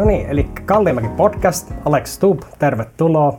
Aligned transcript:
No 0.00 0.06
niin, 0.06 0.26
eli 0.26 0.44
Kallimäki 0.66 1.08
podcast, 1.08 1.72
Alex 1.84 2.08
Stub, 2.08 2.40
tervetuloa. 2.58 3.38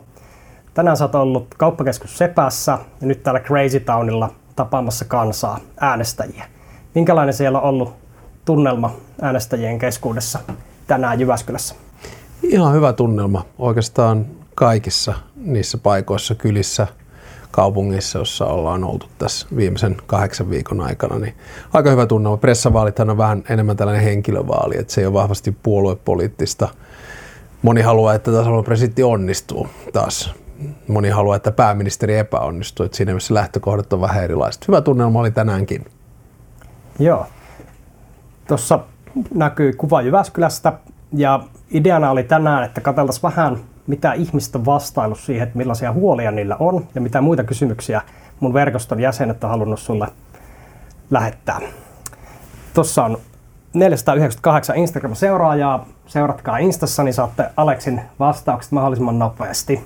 Tänään 0.74 0.96
sä 0.96 1.04
oot 1.04 1.14
ollut 1.14 1.54
kauppakeskus 1.58 2.18
Sepässä 2.18 2.78
ja 3.00 3.06
nyt 3.06 3.22
täällä 3.22 3.40
Crazy 3.40 3.80
Townilla 3.80 4.30
tapaamassa 4.56 5.04
kansaa, 5.04 5.58
äänestäjiä. 5.80 6.44
Minkälainen 6.94 7.34
siellä 7.34 7.60
on 7.60 7.68
ollut 7.68 7.94
tunnelma 8.44 8.94
äänestäjien 9.22 9.78
keskuudessa 9.78 10.38
tänään 10.86 11.20
Jyväskylässä? 11.20 11.74
Ihan 12.42 12.74
hyvä 12.74 12.92
tunnelma 12.92 13.44
oikeastaan 13.58 14.26
kaikissa 14.54 15.14
niissä 15.36 15.78
paikoissa, 15.78 16.34
kylissä, 16.34 16.86
kaupungissa, 17.52 18.18
jossa 18.18 18.46
ollaan 18.46 18.84
oltu 18.84 19.06
tässä 19.18 19.46
viimeisen 19.56 19.96
kahdeksan 20.06 20.50
viikon 20.50 20.80
aikana, 20.80 21.18
niin 21.18 21.34
aika 21.72 21.90
hyvä 21.90 22.06
tunnelma. 22.06 22.36
Pressavaalithan 22.36 23.10
on 23.10 23.18
vähän 23.18 23.44
enemmän 23.48 23.76
tällainen 23.76 24.04
henkilövaali, 24.04 24.74
että 24.78 24.92
se 24.92 25.00
ei 25.00 25.06
ole 25.06 25.14
vahvasti 25.14 25.56
puoluepoliittista. 25.62 26.68
Moni 27.62 27.82
haluaa, 27.82 28.14
että 28.14 28.32
tasavallan 28.32 28.64
presidentti 28.64 29.02
onnistuu 29.02 29.66
taas. 29.92 30.34
Moni 30.88 31.08
haluaa, 31.08 31.36
että 31.36 31.52
pääministeri 31.52 32.18
epäonnistuu, 32.18 32.86
että 32.86 32.96
siinä 32.96 33.14
missä 33.14 33.34
lähtökohdat 33.34 33.92
on 33.92 34.00
vähän 34.00 34.24
erilaiset. 34.24 34.68
Hyvä 34.68 34.80
tunnelma 34.80 35.20
oli 35.20 35.30
tänäänkin. 35.30 35.84
Joo. 36.98 37.26
Tuossa 38.48 38.80
näkyy 39.34 39.72
kuva 39.72 40.02
Jyväskylästä 40.02 40.72
ja 41.12 41.40
ideana 41.70 42.10
oli 42.10 42.22
tänään, 42.22 42.64
että 42.64 42.80
katseltaisiin 42.80 43.22
vähän, 43.22 43.58
mitä 43.92 44.12
ihmiset 44.12 44.56
on 44.56 44.64
vastailut 44.64 45.18
siihen, 45.18 45.42
että 45.42 45.58
millaisia 45.58 45.92
huolia 45.92 46.30
niillä 46.30 46.56
on 46.58 46.86
ja 46.94 47.00
mitä 47.00 47.20
muita 47.20 47.44
kysymyksiä 47.44 48.02
mun 48.40 48.54
verkoston 48.54 49.00
jäsenet 49.00 49.44
on 49.44 49.50
halunnut 49.50 49.78
sulle 49.78 50.08
lähettää. 51.10 51.60
Tuossa 52.74 53.04
on 53.04 53.18
498 53.74 54.76
Instagram-seuraajaa. 54.76 55.86
Seuratkaa 56.06 56.58
Instassa, 56.58 57.02
niin 57.02 57.14
saatte 57.14 57.44
Aleksin 57.56 58.00
vastaukset 58.18 58.72
mahdollisimman 58.72 59.18
nopeasti. 59.18 59.84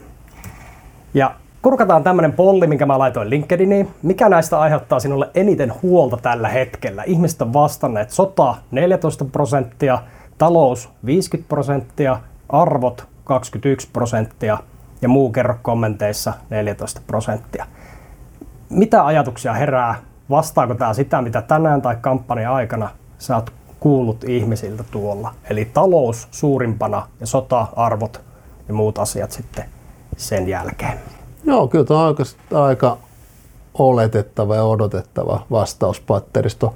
Ja 1.14 1.34
kurkataan 1.62 2.05
tämmöinen 2.05 2.33
polli, 2.33 2.66
minkä 2.66 2.86
mä 2.86 2.98
laitoin 2.98 3.31
LinkedIniin. 3.31 3.88
Mikä 4.03 4.28
näistä 4.28 4.61
aiheuttaa 4.61 5.00
sinulle 5.00 5.31
eniten 5.34 5.72
huolta 5.83 6.16
tällä 6.16 6.48
hetkellä? 6.48 7.03
Ihmiset 7.03 7.42
on 7.42 7.53
vastanneet 7.53 8.11
sota 8.11 8.55
14 8.70 9.25
prosenttia, 9.25 9.98
talous 10.38 10.88
50 11.06 11.48
prosenttia, 11.48 12.20
arvot 12.48 13.16
21 13.27 13.88
prosenttia 13.92 14.58
ja 15.02 15.08
muu 15.08 15.30
kerro 15.30 15.55
kommenteissa 15.62 16.32
14 16.50 17.00
prosenttia. 17.06 17.66
Mitä 18.70 19.06
ajatuksia 19.06 19.52
herää? 19.52 19.94
Vastaako 20.30 20.74
tämä 20.74 20.94
sitä, 20.94 21.22
mitä 21.22 21.42
tänään 21.42 21.82
tai 21.82 21.97
kampanjan 22.00 22.54
aikana 22.54 22.91
sä 23.19 23.36
oot 23.36 23.52
kuullut 23.80 24.24
ihmisiltä 24.24 24.84
tuolla? 24.91 25.34
Eli 25.50 25.64
talous 25.64 26.28
suurimpana 26.30 27.08
ja 27.20 27.27
sota-arvot 27.27 28.20
ja 28.69 28.74
muut 28.74 28.98
asiat 28.98 29.32
sitten 29.32 29.64
sen 30.16 30.48
jälkeen. 30.48 30.98
Joo, 31.44 31.69
kyllä 31.69 31.84
tämä 31.84 32.00
on 32.00 32.06
aika, 32.06 32.22
aika 32.64 32.98
oletettava 33.74 34.56
ja 34.56 34.64
odotettava 34.64 35.47
vastauspatteristo 35.50 36.74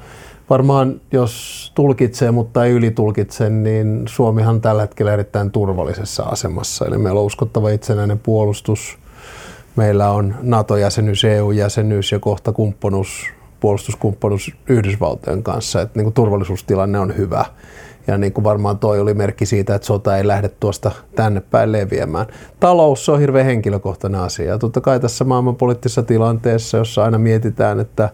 varmaan 0.51 1.01
jos 1.13 1.73
tulkitsee, 1.75 2.31
mutta 2.31 2.65
ei 2.65 2.73
ylitulkitse, 2.73 3.51
niin 3.51 4.03
Suomihan 4.09 4.61
tällä 4.61 4.83
hetkellä 4.83 5.13
erittäin 5.13 5.51
turvallisessa 5.51 6.23
asemassa. 6.23 6.87
Eli 6.87 6.99
meillä 6.99 7.21
on 7.21 7.27
uskottava 7.27 7.71
itsenäinen 7.71 8.19
puolustus, 8.19 8.99
meillä 9.77 10.11
on 10.11 10.35
NATO-jäsenyys, 10.43 11.25
EU-jäsenyys 11.25 12.13
ja 12.13 12.19
kohta 12.19 12.53
kumppanuus, 12.53 13.27
puolustuskumppanuus 13.61 14.53
Yhdysvaltojen 14.69 15.43
kanssa. 15.43 15.81
Että 15.81 15.99
niin 15.99 16.05
kuin 16.05 16.15
turvallisuustilanne 16.15 16.99
on 16.99 17.17
hyvä. 17.17 17.45
Ja 18.07 18.19
niin 18.19 18.33
kuin 18.33 18.45
varmaan 18.45 18.79
toi 18.79 19.01
oli 19.01 19.15
merkki 19.15 19.47
siitä, 19.47 19.75
että 19.75 19.87
sota 19.87 20.17
ei 20.17 20.27
lähde 20.27 20.49
tuosta 20.49 20.91
tänne 21.17 21.41
päin 21.41 21.73
leviämään. 21.73 22.27
Talous 22.61 23.09
on 23.09 23.21
hirveän 23.21 23.47
henkilökohtainen 23.47 24.21
asia. 24.21 24.47
Ja 24.47 24.59
totta 24.59 24.81
kai 24.81 25.01
tässä 25.01 25.25
maailmanpoliittisessa 25.25 26.03
tilanteessa, 26.03 26.79
jossa 26.79 27.05
aina 27.05 27.19
mietitään, 27.19 27.81
että 27.81 28.09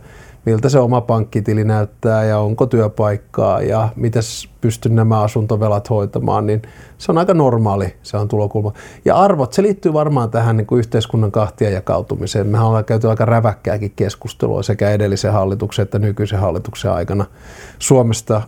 miltä 0.47 0.69
se 0.69 0.79
oma 0.79 1.01
pankkitili 1.01 1.65
näyttää 1.65 2.25
ja 2.25 2.39
onko 2.39 2.67
työpaikkaa 2.67 3.63
ja 3.63 3.89
miten 3.97 4.23
pystyn 4.61 4.97
nämä 4.97 5.21
asuntovelat 5.21 5.91
hoitamaan, 5.91 6.47
niin 6.47 6.63
se 6.99 7.13
on 7.13 7.19
aika 7.19 7.35
normaali, 7.35 7.97
se 8.03 8.17
on 8.17 8.29
tulokulma. 8.29 8.73
Ja 9.05 9.17
arvot, 9.17 9.53
se 9.53 9.63
liittyy 9.63 9.93
varmaan 9.93 10.31
tähän 10.31 10.57
niin 10.57 10.67
kuin 10.67 10.79
yhteiskunnan 10.79 11.33
kahtia 11.33 11.71
jakautumiseen. 11.71 12.47
Mehän 12.47 12.67
ollaan 12.67 12.85
käyty 12.85 13.09
aika 13.09 13.25
räväkkääkin 13.25 13.93
keskustelua 13.97 14.63
sekä 14.63 14.91
edellisen 14.91 15.33
hallituksen 15.33 15.83
että 15.83 15.99
nykyisen 15.99 16.41
hallituksen 16.41 16.93
aikana 16.93 17.27
Suomesta, 17.79 18.43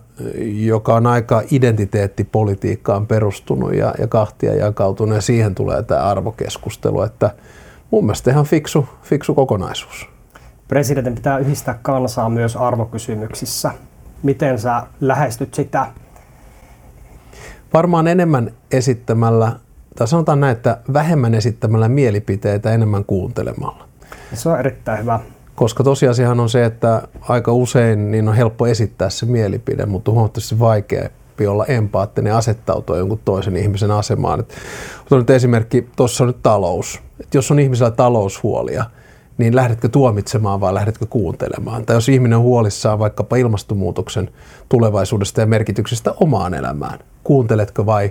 joka 0.45 0.95
on 0.95 1.07
aika 1.07 1.43
identiteettipolitiikkaan 1.51 3.07
perustunut 3.07 3.75
ja, 3.75 3.95
ja 3.99 4.07
kahtia 4.07 4.55
jakautunut 4.55 5.15
ja 5.15 5.21
siihen 5.21 5.55
tulee 5.55 5.83
tämä 5.83 6.03
arvokeskustelu, 6.03 7.03
että 7.03 7.31
mun 7.91 8.05
mielestä 8.05 8.31
ihan 8.31 8.45
fiksu, 8.45 8.87
fiksu 9.03 9.35
kokonaisuus 9.35 10.18
presidentin 10.69 11.15
pitää 11.15 11.39
yhdistää 11.39 11.79
kansaa 11.83 12.29
myös 12.29 12.57
arvokysymyksissä. 12.57 13.71
Miten 14.23 14.59
sä 14.59 14.83
lähestyt 15.01 15.55
sitä? 15.55 15.87
Varmaan 17.73 18.07
enemmän 18.07 18.51
esittämällä, 18.71 19.53
tai 19.97 20.09
sanotaan 20.09 20.41
näin, 20.41 20.57
että 20.57 20.79
vähemmän 20.93 21.35
esittämällä 21.35 21.89
mielipiteitä 21.89 22.73
enemmän 22.73 23.05
kuuntelemalla. 23.05 23.89
Se 24.35 24.49
on 24.49 24.61
erittäin 24.61 25.01
hyvä. 25.01 25.21
Koska 25.55 25.85
tosiasiahan 25.85 26.41
on 26.41 26.49
se, 26.49 26.65
että 26.65 27.03
aika 27.21 27.53
usein 27.53 28.11
niin 28.11 28.29
on 28.29 28.35
helppo 28.35 28.67
esittää 28.67 29.11
se 29.11 29.27
mielipide, 29.27 29.87
mutta 29.87 30.11
huomattavasti 30.11 30.59
vaikeampi 30.59 31.47
olla 31.47 31.67
empaattinen 31.67 32.35
asettautua 32.35 32.97
jonkun 32.97 33.21
toisen 33.25 33.57
ihmisen 33.57 33.91
asemaan. 33.91 34.41
Et, 34.41 34.55
nyt 35.11 35.31
esimerkki, 35.31 35.89
tuossa 35.97 36.25
on 36.25 36.29
nyt 36.29 36.43
talous. 36.43 37.01
Et 37.21 37.35
jos 37.35 37.51
on 37.51 37.59
ihmisellä 37.59 37.91
taloushuolia, 37.91 38.85
niin 39.39 39.57
lähdetkö 39.57 39.89
tuomitsemaan 39.89 40.61
vai 40.61 40.75
lähdetkö 40.75 41.07
kuuntelemaan? 41.07 41.87
Tai 41.87 41.97
jos 41.97 42.09
ihminen 42.09 42.39
on 42.39 42.45
huolissaan 42.45 42.99
vaikkapa 42.99 43.37
ilmastonmuutoksen 43.37 44.31
tulevaisuudesta 44.69 45.41
ja 45.41 45.47
merkityksestä 45.47 46.15
omaan 46.21 46.55
elämään, 46.55 46.99
kuunteletko 47.25 47.87
vai 47.87 48.11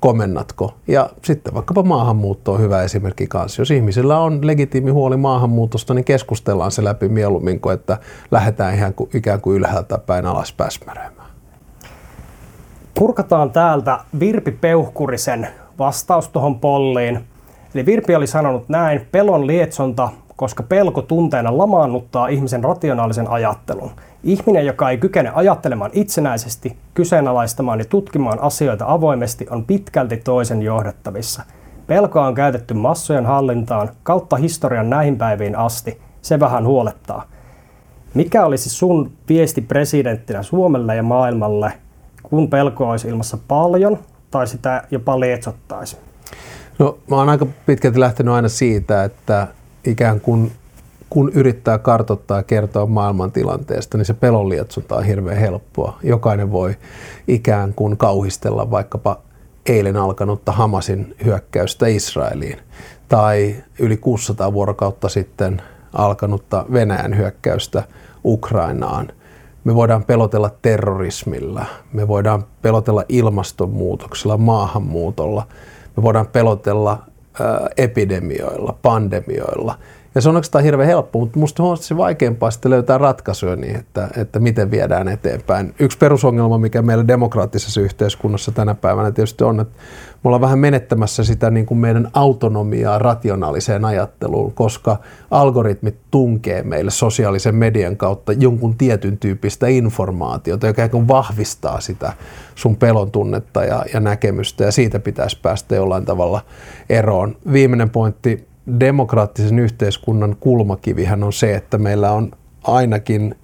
komennatko? 0.00 0.74
Ja 0.86 1.10
sitten 1.24 1.54
vaikkapa 1.54 1.82
maahanmuutto 1.82 2.52
on 2.52 2.60
hyvä 2.60 2.82
esimerkki 2.82 3.26
kanssa. 3.26 3.62
Jos 3.62 3.70
ihmisillä 3.70 4.18
on 4.18 4.46
legitiimi 4.46 4.90
huoli 4.90 5.16
maahanmuutosta, 5.16 5.94
niin 5.94 6.04
keskustellaan 6.04 6.70
se 6.70 6.84
läpi 6.84 7.08
mieluummin 7.08 7.60
kuin, 7.60 7.74
että 7.74 7.98
lähdetään 8.30 8.74
ihan 8.74 8.94
kuin, 8.94 9.10
ikään 9.14 9.40
kuin 9.40 9.56
ylhäältä 9.56 9.98
päin 9.98 10.26
alas 10.26 10.52
päsmäröimään. 10.52 11.28
Purkataan 12.94 13.50
täältä 13.50 13.98
Virpi 14.20 14.50
Peuhkurisen 14.50 15.48
vastaus 15.78 16.28
tuohon 16.28 16.60
polliin. 16.60 17.20
Eli 17.74 17.86
Virpi 17.86 18.14
oli 18.14 18.26
sanonut 18.26 18.68
näin, 18.68 19.06
pelon 19.12 19.46
lietsonta 19.46 20.08
koska 20.38 20.62
pelko 20.62 21.02
tunteena 21.02 21.58
lamaannuttaa 21.58 22.28
ihmisen 22.28 22.64
rationaalisen 22.64 23.30
ajattelun. 23.30 23.90
Ihminen, 24.22 24.66
joka 24.66 24.90
ei 24.90 24.98
kykene 24.98 25.32
ajattelemaan 25.34 25.90
itsenäisesti, 25.94 26.76
kyseenalaistamaan 26.94 27.78
ja 27.78 27.84
tutkimaan 27.84 28.40
asioita 28.40 28.84
avoimesti, 28.88 29.46
on 29.50 29.64
pitkälti 29.64 30.16
toisen 30.16 30.62
johdettavissa. 30.62 31.42
Pelkoa 31.86 32.26
on 32.26 32.34
käytetty 32.34 32.74
massojen 32.74 33.26
hallintaan 33.26 33.90
kautta 34.02 34.36
historian 34.36 34.90
näihin 34.90 35.16
päiviin 35.16 35.56
asti. 35.56 36.00
Se 36.22 36.40
vähän 36.40 36.66
huolettaa. 36.66 37.24
Mikä 38.14 38.46
olisi 38.46 38.70
sun 38.70 39.12
viesti 39.28 39.60
presidenttinä 39.60 40.42
Suomelle 40.42 40.96
ja 40.96 41.02
maailmalle, 41.02 41.72
kun 42.22 42.48
pelkoa 42.50 42.90
olisi 42.90 43.08
ilmassa 43.08 43.38
paljon 43.48 43.98
tai 44.30 44.46
sitä 44.46 44.82
jopa 44.90 45.20
lietsottaisi? 45.20 45.96
No, 46.78 46.98
mä 47.10 47.16
oon 47.16 47.28
aika 47.28 47.46
pitkälti 47.66 48.00
lähtenyt 48.00 48.34
aina 48.34 48.48
siitä, 48.48 49.04
että 49.04 49.46
ikään 49.84 50.20
kuin 50.20 50.52
kun 51.10 51.30
yrittää 51.34 51.78
kartottaa 51.78 52.36
ja 52.36 52.42
kertoa 52.42 52.86
maailmantilanteesta, 52.86 53.98
niin 53.98 54.04
se 54.04 54.14
pelon 54.14 54.46
on 54.90 55.04
hirveän 55.04 55.38
helppoa. 55.38 55.98
Jokainen 56.02 56.52
voi 56.52 56.76
ikään 57.28 57.74
kuin 57.74 57.96
kauhistella 57.96 58.70
vaikkapa 58.70 59.20
eilen 59.66 59.96
alkanutta 59.96 60.52
Hamasin 60.52 61.16
hyökkäystä 61.24 61.86
Israeliin 61.86 62.58
tai 63.08 63.56
yli 63.78 63.96
600 63.96 64.52
vuorokautta 64.52 65.08
sitten 65.08 65.62
alkanutta 65.92 66.66
Venäjän 66.72 67.16
hyökkäystä 67.16 67.82
Ukrainaan. 68.24 69.08
Me 69.64 69.74
voidaan 69.74 70.04
pelotella 70.04 70.50
terrorismilla, 70.62 71.66
me 71.92 72.08
voidaan 72.08 72.44
pelotella 72.62 73.04
ilmastonmuutoksella, 73.08 74.36
maahanmuutolla, 74.36 75.46
me 75.96 76.02
voidaan 76.02 76.26
pelotella 76.26 77.07
epidemioilla, 77.76 78.72
pandemioilla. 78.82 79.78
Ja 80.14 80.20
se 80.20 80.28
on 80.28 80.36
oikeastaan 80.36 80.64
hirveän 80.64 80.88
helppo, 80.88 81.18
mutta 81.18 81.38
musta 81.38 81.62
on 81.62 81.76
se 81.76 81.96
vaikeampaa 81.96 82.50
sitten 82.50 82.70
löytää 82.70 82.98
ratkaisuja 82.98 83.56
niin, 83.56 83.76
että, 83.76 84.08
että 84.16 84.38
miten 84.38 84.70
viedään 84.70 85.08
eteenpäin. 85.08 85.74
Yksi 85.78 85.98
perusongelma, 85.98 86.58
mikä 86.58 86.82
meillä 86.82 87.08
demokraattisessa 87.08 87.80
yhteiskunnassa 87.80 88.52
tänä 88.52 88.74
päivänä 88.74 89.10
tietysti 89.10 89.44
on, 89.44 89.60
että 89.60 89.78
me 90.24 90.28
ollaan 90.28 90.40
vähän 90.40 90.58
menettämässä 90.58 91.24
sitä 91.24 91.50
niin 91.50 91.66
kuin 91.66 91.78
meidän 91.78 92.08
autonomiaa 92.12 92.98
rationaaliseen 92.98 93.84
ajatteluun, 93.84 94.52
koska 94.52 94.96
algoritmit 95.30 95.96
tunkee 96.10 96.62
meille 96.62 96.90
sosiaalisen 96.90 97.54
median 97.54 97.96
kautta 97.96 98.32
jonkun 98.32 98.76
tietyn 98.76 99.18
tyyppistä 99.18 99.66
informaatiota, 99.66 100.66
joka 100.66 100.84
ikään 100.84 101.08
vahvistaa 101.08 101.80
sitä 101.80 102.12
sun 102.54 102.76
pelon 102.76 103.10
tunnetta 103.10 103.64
ja, 103.64 103.84
ja 103.94 104.00
näkemystä, 104.00 104.64
ja 104.64 104.72
siitä 104.72 104.98
pitäisi 104.98 105.38
päästä 105.42 105.74
jollain 105.74 106.04
tavalla 106.04 106.40
eroon. 106.90 107.36
Viimeinen 107.52 107.90
pointti, 107.90 108.48
demokraattisen 108.80 109.58
yhteiskunnan 109.58 110.36
kulmakivihän 110.40 111.24
on 111.24 111.32
se, 111.32 111.54
että 111.54 111.78
meillä 111.78 112.12
on 112.12 112.32
ainakin 112.64 113.34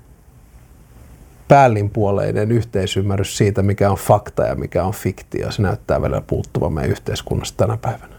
päällinpuoleinen 1.48 2.52
yhteisymmärrys 2.52 3.36
siitä, 3.36 3.62
mikä 3.62 3.90
on 3.90 3.96
fakta 3.96 4.42
ja 4.42 4.54
mikä 4.54 4.84
on 4.84 4.92
fiktio. 4.92 5.50
Se 5.50 5.62
näyttää 5.62 6.02
vielä 6.02 6.22
puuttuvan 6.26 6.72
meidän 6.72 6.90
yhteiskunnasta 6.90 7.66
tänä 7.66 7.76
päivänä. 7.76 8.14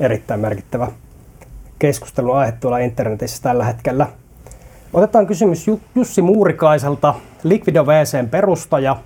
Erittäin 0.00 0.40
merkittävä 0.40 0.92
keskustelun 1.78 2.36
aihe 2.36 2.52
tuolla 2.52 2.78
internetissä 2.78 3.42
tällä 3.42 3.64
hetkellä. 3.64 4.06
Otetaan 4.92 5.26
kysymys 5.26 5.66
Jussi 5.94 6.22
Muurikaiselta, 6.22 7.14
Liquido 7.42 7.86
VCn 7.86 8.28
perustaja. 8.28 8.96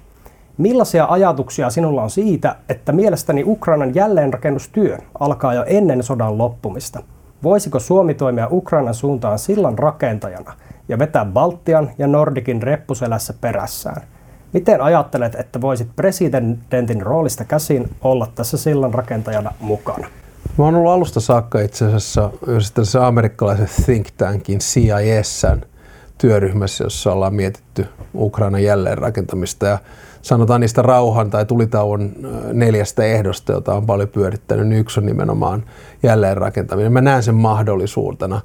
Millaisia 0.58 1.06
ajatuksia 1.10 1.70
sinulla 1.70 2.02
on 2.02 2.10
siitä, 2.10 2.56
että 2.68 2.92
mielestäni 2.92 3.44
Ukrainan 3.46 3.94
jälleenrakennustyö 3.94 4.98
alkaa 5.20 5.54
jo 5.54 5.64
ennen 5.66 6.02
sodan 6.02 6.38
loppumista? 6.38 7.02
Voisiko 7.42 7.80
Suomi 7.80 8.14
toimia 8.14 8.48
Ukrainan 8.50 8.94
suuntaan 8.94 9.38
sillan 9.38 9.78
rakentajana– 9.78 10.54
ja 10.88 10.98
vetää 10.98 11.24
Baltian 11.24 11.90
ja 11.98 12.06
Nordikin 12.06 12.62
reppuselässä 12.62 13.34
perässään. 13.40 14.02
Miten 14.52 14.80
ajattelet, 14.80 15.34
että 15.34 15.60
voisit 15.60 15.88
presidentin 15.96 17.02
roolista 17.02 17.44
käsin 17.44 17.90
olla 18.00 18.28
tässä 18.34 18.58
sillan 18.58 18.94
rakentajana 18.94 19.52
mukana? 19.60 20.06
Mä 20.58 20.64
oon 20.64 20.74
ollut 20.74 20.92
alusta 20.92 21.20
saakka 21.20 21.60
itse 21.60 21.84
asiassa 21.84 22.30
yhdessä 22.46 23.06
amerikkalaisen 23.06 23.68
think 23.84 24.06
tankin 24.16 24.58
CISn 24.58 25.60
työryhmässä, 26.18 26.84
jossa 26.84 27.12
ollaan 27.12 27.34
mietitty 27.34 27.86
Ukrainan 28.14 28.62
jälleenrakentamista 28.62 29.66
ja 29.66 29.78
sanotaan 30.22 30.60
niistä 30.60 30.82
rauhan 30.82 31.30
tai 31.30 31.44
tulitauon 31.44 32.12
neljästä 32.52 33.04
ehdosta, 33.04 33.52
jota 33.52 33.74
on 33.74 33.86
paljon 33.86 34.08
pyörittänyt, 34.08 34.68
niin 34.68 34.80
yksi 34.80 35.00
on 35.00 35.06
nimenomaan 35.06 35.64
jälleenrakentaminen. 36.02 36.92
Mä 36.92 37.00
näen 37.00 37.22
sen 37.22 37.34
mahdollisuutena. 37.34 38.40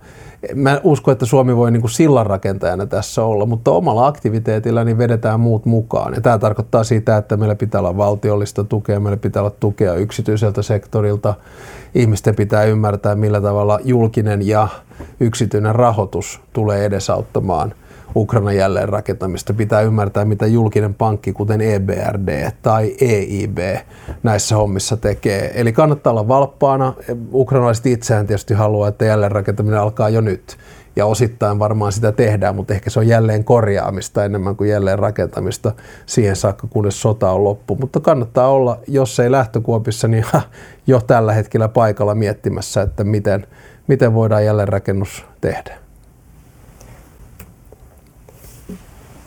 Mä 0.56 0.82
uskon, 0.84 1.12
että 1.12 1.26
Suomi 1.26 1.56
voi 1.56 1.72
niin 1.72 1.82
kuin 1.82 1.92
sillanrakentajana 1.92 2.86
tässä 2.86 3.24
olla, 3.24 3.46
mutta 3.46 3.72
omalla 3.72 4.08
aktiviteetilla 4.08 4.84
niin 4.84 4.98
vedetään 4.98 5.40
muut 5.40 5.66
mukaan. 5.66 6.14
Ja 6.14 6.22
tämä 6.22 6.38
tarkoittaa 6.38 6.84
sitä, 6.84 7.18
että 7.18 7.38
meillä 7.38 7.56
pitää 7.56 7.82
olla 7.82 7.98
valtiollista 7.98 8.64
tukea, 8.64 9.00
meillä 9.00 9.18
pitää 9.18 9.42
olla 9.42 9.56
tukea 9.60 9.94
yksityiseltä 9.94 10.62
sektorilta. 10.62 11.34
Ihmisten 11.96 12.36
pitää 12.36 12.64
ymmärtää, 12.64 13.16
millä 13.16 13.42
tavalla 13.42 13.80
julkinen 13.84 14.48
ja 14.48 14.68
yksityinen 15.20 15.76
rahoitus 15.76 16.42
tulee 16.54 16.86
edesauttamaan– 16.86 17.74
Ukrainan 18.16 18.56
jälleenrakentamista. 18.56 19.54
Pitää 19.54 19.82
ymmärtää, 19.82 20.26
mitä 20.26 20.46
julkinen 20.46 20.94
pankki, 20.94 21.34
kuten 21.34 21.62
EBRD 21.62 22.52
tai 22.62 22.96
EIB 23.02 23.58
näissä 24.24 24.56
hommissa 24.56 24.98
tekee. 24.98 25.52
Eli 25.56 25.74
kannattaa 25.74 26.12
olla 26.12 26.28
valppaana. 26.28 26.94
Ukrainalaiset 27.34 27.86
itseään 27.86 28.28
tietysti 28.28 28.54
haluaa, 28.54 28.88
että 28.88 29.06
jälleenrakentaminen 29.06 29.80
alkaa 29.80 30.10
jo 30.10 30.22
nyt. 30.22 30.58
Ja 30.96 31.06
osittain 31.06 31.60
varmaan 31.60 31.92
sitä 31.92 32.12
tehdään, 32.12 32.56
mutta 32.56 32.74
ehkä 32.74 32.90
se 32.90 33.00
on 33.00 33.08
jälleen 33.08 33.44
korjaamista 33.44 34.26
enemmän 34.26 34.56
kuin 34.56 34.70
jälleen 34.70 35.00
rakentamista 35.00 35.72
siihen 36.06 36.36
saakka, 36.36 36.68
kunnes 36.68 37.02
sota 37.02 37.32
on 37.32 37.44
loppu. 37.44 37.76
Mutta 37.76 38.00
kannattaa 38.00 38.48
olla, 38.48 38.80
jos 38.88 39.20
ei 39.20 39.32
lähtökuopissa, 39.32 40.08
niin 40.08 40.26
jo 40.88 41.02
tällä 41.02 41.34
hetkellä 41.34 41.68
paikalla 41.68 42.16
miettimässä, 42.16 42.82
että 42.82 43.04
miten, 43.04 43.48
miten 43.88 44.14
voidaan 44.14 44.46
jälleenrakennus 44.46 45.26
tehdä. 45.42 45.87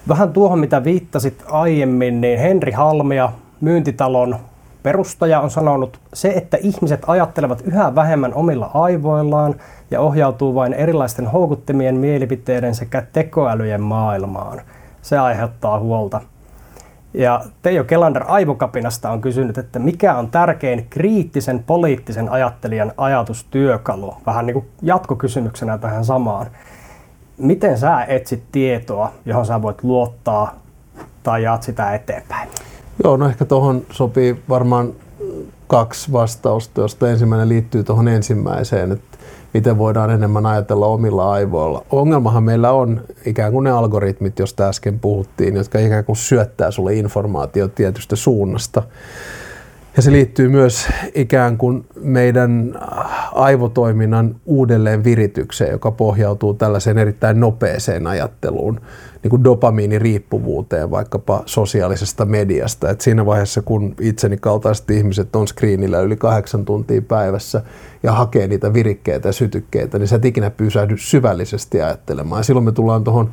Vähän 0.08 0.32
tuohon, 0.32 0.58
mitä 0.58 0.84
viittasit 0.84 1.44
aiemmin, 1.50 2.20
niin 2.20 2.38
Henri 2.38 2.72
Halmia, 2.72 3.32
myyntitalon 3.60 4.36
perustaja, 4.82 5.40
on 5.40 5.50
sanonut, 5.50 6.00
se, 6.14 6.28
että 6.28 6.56
ihmiset 6.60 7.02
ajattelevat 7.06 7.62
yhä 7.64 7.94
vähemmän 7.94 8.34
omilla 8.34 8.70
aivoillaan 8.74 9.54
ja 9.90 10.00
ohjautuu 10.00 10.54
vain 10.54 10.72
erilaisten 10.72 11.26
houkuttimien 11.26 11.94
mielipiteiden 11.94 12.74
sekä 12.74 13.02
tekoälyjen 13.12 13.80
maailmaan. 13.80 14.60
Se 15.02 15.18
aiheuttaa 15.18 15.78
huolta. 15.78 16.20
Ja 17.14 17.44
Teijo 17.62 17.84
Kelander 17.84 18.24
Aivokapinasta 18.28 19.10
on 19.10 19.20
kysynyt, 19.20 19.58
että 19.58 19.78
mikä 19.78 20.14
on 20.14 20.30
tärkein 20.30 20.86
kriittisen 20.90 21.64
poliittisen 21.66 22.28
ajattelijan 22.28 22.92
ajatustyökalu? 22.96 24.14
Vähän 24.26 24.46
niin 24.46 24.54
kuin 24.54 24.68
jatkokysymyksenä 24.82 25.78
tähän 25.78 26.04
samaan 26.04 26.46
miten 27.40 27.78
sä 27.78 28.04
etsit 28.04 28.42
tietoa, 28.52 29.12
johon 29.26 29.46
sä 29.46 29.62
voit 29.62 29.84
luottaa 29.84 30.54
tai 31.22 31.42
jaat 31.42 31.62
sitä 31.62 31.94
eteenpäin? 31.94 32.48
Joo, 33.04 33.16
no 33.16 33.28
ehkä 33.28 33.44
tuohon 33.44 33.82
sopii 33.90 34.42
varmaan 34.48 34.92
kaksi 35.66 36.12
vastausta, 36.12 36.80
josta 36.80 37.10
ensimmäinen 37.10 37.48
liittyy 37.48 37.84
tuohon 37.84 38.08
ensimmäiseen, 38.08 38.92
että 38.92 39.18
miten 39.54 39.78
voidaan 39.78 40.10
enemmän 40.10 40.46
ajatella 40.46 40.86
omilla 40.86 41.32
aivoilla. 41.32 41.84
Ongelmahan 41.90 42.42
meillä 42.42 42.72
on 42.72 43.00
ikään 43.24 43.52
kuin 43.52 43.64
ne 43.64 43.70
algoritmit, 43.70 44.38
joista 44.38 44.68
äsken 44.68 44.98
puhuttiin, 44.98 45.56
jotka 45.56 45.78
ikään 45.78 46.04
kuin 46.04 46.16
syöttää 46.16 46.70
sulle 46.70 46.94
informaatio 46.94 47.68
tietystä 47.68 48.16
suunnasta. 48.16 48.82
Ja 49.96 50.02
se 50.02 50.12
liittyy 50.12 50.48
myös 50.48 50.88
ikään 51.14 51.58
kuin 51.58 51.86
meidän 52.00 52.74
aivotoiminnan 53.32 54.36
uudelleen 54.46 55.04
viritykseen, 55.04 55.70
joka 55.70 55.90
pohjautuu 55.90 56.54
tällaiseen 56.54 56.98
erittäin 56.98 57.40
nopeeseen 57.40 58.06
ajatteluun, 58.06 58.80
niin 59.22 59.30
kuin 59.30 59.44
dopamiiniriippuvuuteen 59.44 60.90
vaikkapa 60.90 61.42
sosiaalisesta 61.46 62.24
mediasta. 62.24 62.90
Et 62.90 63.00
siinä 63.00 63.26
vaiheessa, 63.26 63.62
kun 63.62 63.94
itseni 64.00 64.36
kaltaiset 64.36 64.90
ihmiset 64.90 65.36
on 65.36 65.48
screenillä 65.48 66.00
yli 66.00 66.16
kahdeksan 66.16 66.64
tuntia 66.64 67.02
päivässä 67.02 67.62
ja 68.02 68.12
hakee 68.12 68.46
niitä 68.46 68.72
virikkeitä 68.72 69.28
ja 69.28 69.32
sytykkeitä, 69.32 69.98
niin 69.98 70.08
sä 70.08 70.16
et 70.16 70.24
ikinä 70.24 70.50
pysähdy 70.50 70.96
syvällisesti 70.98 71.82
ajattelemaan. 71.82 72.38
Ja 72.38 72.44
silloin 72.44 72.64
me 72.64 72.72
tullaan 72.72 73.04
tuohon 73.04 73.30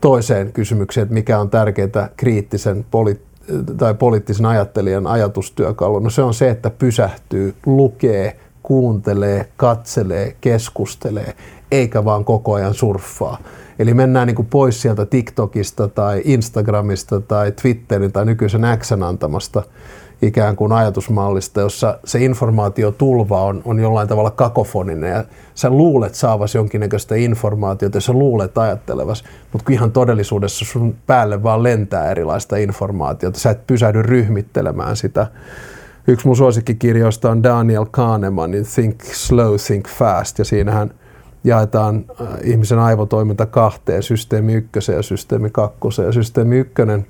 toiseen 0.00 0.52
kysymykseen, 0.52 1.02
että 1.02 1.14
mikä 1.14 1.38
on 1.38 1.50
tärkeää 1.50 2.08
kriittisen 2.16 2.86
poliittisen 2.90 3.31
tai 3.76 3.94
poliittisen 3.94 4.46
ajattelijan 4.46 5.06
ajatustyökalu, 5.06 5.98
no 5.98 6.10
se 6.10 6.22
on 6.22 6.34
se, 6.34 6.50
että 6.50 6.70
pysähtyy, 6.70 7.54
lukee, 7.66 8.36
kuuntelee, 8.62 9.48
katselee, 9.56 10.36
keskustelee, 10.40 11.34
eikä 11.70 12.04
vaan 12.04 12.24
koko 12.24 12.54
ajan 12.54 12.74
surffaa. 12.74 13.38
Eli 13.78 13.94
mennään 13.94 14.26
niin 14.26 14.34
kuin 14.34 14.48
pois 14.48 14.82
sieltä 14.82 15.06
TikTokista 15.06 15.88
tai 15.88 16.22
Instagramista 16.24 17.20
tai 17.20 17.52
Twitterin 17.52 18.12
tai 18.12 18.24
nykyisen 18.24 18.62
Xn 18.78 19.02
antamasta 19.02 19.62
ikään 20.22 20.56
kuin 20.56 20.72
ajatusmallista, 20.72 21.60
jossa 21.60 21.98
se 22.04 22.18
informaatiotulva 22.24 23.42
on, 23.42 23.62
on 23.64 23.78
jollain 23.78 24.08
tavalla 24.08 24.30
kakofoninen 24.30 25.10
ja 25.10 25.24
sä 25.54 25.70
luulet 25.70 26.14
saavasi 26.14 26.58
jonkinnäköistä 26.58 27.14
informaatiota 27.14 27.96
ja 27.96 28.00
sä 28.00 28.12
luulet 28.12 28.58
ajattelevas, 28.58 29.24
mutta 29.52 29.72
ihan 29.72 29.92
todellisuudessa 29.92 30.64
sun 30.64 30.96
päälle 31.06 31.42
vaan 31.42 31.62
lentää 31.62 32.10
erilaista 32.10 32.56
informaatiota. 32.56 33.40
Sä 33.40 33.50
et 33.50 33.66
pysähdy 33.66 34.02
ryhmittelemään 34.02 34.96
sitä. 34.96 35.26
Yksi 36.06 36.26
mun 36.26 36.36
suosikkikirjoista 36.36 37.30
on 37.30 37.42
Daniel 37.42 37.86
Kahnemanin 37.90 38.66
Think 38.74 39.04
Slow, 39.04 39.54
Think 39.66 39.88
Fast 39.88 40.38
ja 40.38 40.44
siinähän 40.44 40.94
jaetaan 41.44 42.04
äh, 42.20 42.26
ihmisen 42.42 42.78
aivotoiminta 42.78 43.46
kahteen, 43.46 44.02
systeemi 44.02 44.54
ykköseen 44.54 44.96
ja 44.96 45.02
systeemi 45.02 45.50
kakkoseen. 45.50 46.06
Ja 46.06 46.12
systeemi 46.12 46.58
ykkönen 46.58 47.06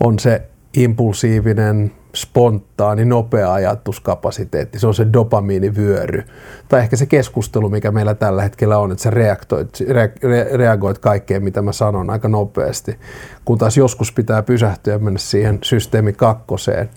on 0.00 0.18
se 0.18 0.49
impulsiivinen, 0.74 1.92
spontaani, 2.14 3.04
nopea 3.04 3.52
ajatuskapasiteetti. 3.52 4.78
Se 4.78 4.86
on 4.86 4.94
se 4.94 5.06
dopamiinivyöry. 5.12 6.22
Tai 6.68 6.80
ehkä 6.80 6.96
se 6.96 7.06
keskustelu, 7.06 7.68
mikä 7.68 7.90
meillä 7.90 8.14
tällä 8.14 8.42
hetkellä 8.42 8.78
on, 8.78 8.92
että 8.92 9.02
sä 9.02 9.10
reagoit, 9.10 9.80
re, 9.88 10.12
re, 10.22 10.48
reagoit 10.52 10.98
kaikkeen, 10.98 11.44
mitä 11.44 11.62
mä 11.62 11.72
sanon 11.72 12.10
aika 12.10 12.28
nopeasti. 12.28 12.98
Kun 13.44 13.58
taas 13.58 13.76
joskus 13.76 14.12
pitää 14.12 14.42
pysähtyä 14.42 14.92
ja 14.92 14.98
mennä 14.98 15.18
siihen 15.18 15.58
systeemi 15.62 16.12
kakkoseen, 16.12 16.90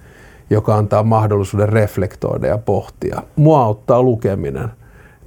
joka 0.50 0.76
antaa 0.76 1.04
mahdollisuuden 1.04 1.70
reflektoida 1.70 2.48
ja 2.48 2.58
pohtia. 2.58 3.22
Mua 3.36 3.64
auttaa 3.64 4.04
lukeminen– 4.04 4.70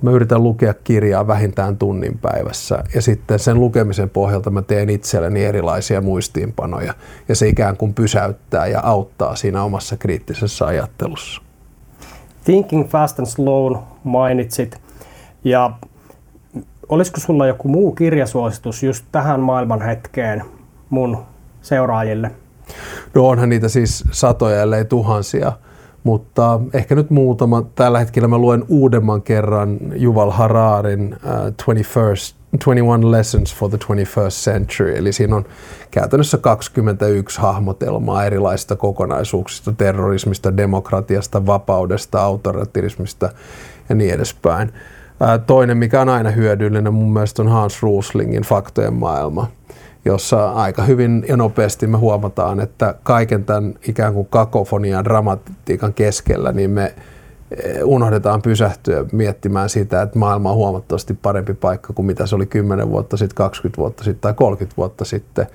Mä 0.07 0.13
yritän 0.13 0.43
lukea 0.43 0.75
kirjaa 0.75 1.27
vähintään 1.27 1.77
tunnin 1.77 2.19
päivässä 2.19 2.85
ja 2.95 3.03
sitten 3.03 3.39
sen 3.39 3.61
lukemisen 3.61 4.11
pohjalta 4.11 4.51
mä 4.51 4.63
teen 4.63 4.91
itselleni 4.91 5.45
erilaisia 5.45 6.01
muistiinpanoja 6.01 6.95
ja 7.29 7.37
se 7.37 7.49
ikään 7.49 7.77
kuin 7.77 7.95
pysäyttää 7.95 8.67
ja 8.67 8.81
auttaa 8.83 9.37
siinä 9.37 9.63
omassa 9.63 9.97
kriittisessä 9.97 10.67
ajattelussa. 10.67 11.43
Thinking 12.45 12.89
Fast 12.89 13.19
and 13.19 13.27
Slow 13.27 13.77
mainitsit 14.05 14.81
ja 15.45 15.71
olisiko 16.89 17.21
sulla 17.21 17.47
joku 17.47 17.69
muu 17.69 17.93
kirjasuositus 17.93 18.83
just 18.83 19.05
tähän 19.13 19.41
maailman 19.41 19.83
hetkeen 19.83 20.45
mun 20.91 21.19
seuraajille? 21.63 22.31
No 23.15 23.29
onhan 23.29 23.49
niitä 23.49 23.69
siis 23.69 24.05
satoja, 24.11 24.63
ellei 24.63 24.85
tuhansia, 24.85 25.53
mutta 26.07 26.61
ehkä 26.73 26.95
nyt 26.95 27.11
muutama. 27.11 27.63
Tällä 27.75 27.99
hetkellä 27.99 28.29
mä 28.29 28.39
luen 28.39 28.65
uudemman 28.69 29.23
kerran 29.23 29.79
Juval 29.95 30.31
Hararin 30.31 31.17
uh, 31.25 31.31
21st 31.75 32.37
21 32.51 33.11
Lessons 33.11 33.55
for 33.55 33.71
the 33.71 33.79
21st 33.79 34.31
Century, 34.31 34.97
eli 34.97 35.13
siinä 35.13 35.37
on 35.37 35.45
käytännössä 35.91 36.39
21 36.39 37.41
hahmotelmaa 37.41 38.25
erilaisista 38.25 38.77
kokonaisuuksista, 38.77 39.73
terrorismista, 39.73 40.57
demokratiasta, 40.57 41.47
vapaudesta, 41.47 42.23
autoritarismista 42.23 43.31
ja 43.89 43.95
niin 43.95 44.15
edespäin. 44.15 44.73
Toinen, 45.47 45.77
mikä 45.77 46.01
on 46.01 46.09
aina 46.09 46.31
hyödyllinen 46.31 46.95
mun 46.95 47.13
mielestä 47.13 47.43
on 47.43 47.49
Hans 47.49 47.83
Ruslingin 47.83 48.43
Faktojen 48.43 48.95
maailma, 48.95 49.49
jossa 50.07 50.51
aika 50.51 50.83
hyvin 50.83 51.25
ja 51.29 51.37
nopeasti 51.37 51.87
me 51.87 51.99
huomataan, 51.99 52.61
että 52.61 52.95
kaiken 53.03 53.45
tämän 53.45 53.75
ikään 53.89 54.15
kuin 54.15 54.27
kakofonian 54.31 55.05
dramatiikan 55.05 55.95
keskellä, 55.95 56.53
niin 56.53 56.71
me 56.71 56.95
Eh, 57.51 57.85
unohdetaan 57.85 58.43
pysähtyä 58.43 59.05
miettimään 59.13 59.69
sitä, 59.69 60.03
että 60.03 60.19
maailma 60.19 60.51
on 60.51 60.57
huomattavasti 60.57 61.15
parempi 61.15 61.55
paikka 61.55 61.93
kuin 61.93 62.07
mitä 62.07 62.27
se 62.27 62.37
oli 62.37 62.47
10 62.47 62.91
vuotta 62.91 63.17
sitten, 63.17 63.37
20 63.37 63.79
vuotta 63.79 64.05
sitten 64.05 64.21
tai 64.21 64.35
30 64.35 64.77
vuotta 64.77 65.05
sitten. 65.05 65.47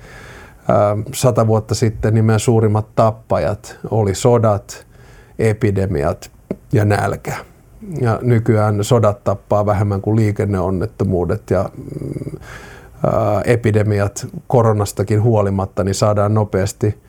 Sata 1.14 1.46
vuotta 1.46 1.74
sitten 1.74 2.14
niin 2.14 2.24
meidän 2.24 2.40
suurimmat 2.40 2.86
tappajat 2.94 3.78
oli 3.90 4.14
sodat, 4.14 4.86
epidemiat 5.38 6.30
ja 6.72 6.84
nälkä. 6.84 7.36
Ja 8.00 8.18
nykyään 8.22 8.84
sodat 8.84 9.24
tappaa 9.24 9.66
vähemmän 9.66 10.00
kuin 10.00 10.16
liikenneonnettomuudet 10.16 11.50
ja 11.50 11.70
mm, 11.76 12.38
epidemiat 13.44 14.26
koronastakin 14.46 15.22
huolimatta, 15.22 15.84
niin 15.84 15.94
saadaan 15.94 16.34
nopeasti– 16.34 16.94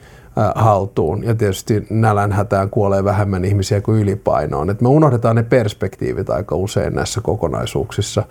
haltuun. 0.56 1.24
Ja 1.24 1.36
tietysti 1.36 1.88
nälänhätään 1.90 2.70
kuolee 2.70 3.04
vähemmän 3.04 3.46
ihmisiä 3.46 3.82
kuin 3.82 4.02
ylipainoon. 4.02 4.70
Et 4.70 4.82
me 4.82 4.90
unohdetaan 4.90 5.36
ne 5.36 5.44
perspektiivit 5.44 6.30
aika 6.30 6.56
usein 6.56 6.96
näissä 6.96 7.22
kokonaisuuksissa. 7.22 8.24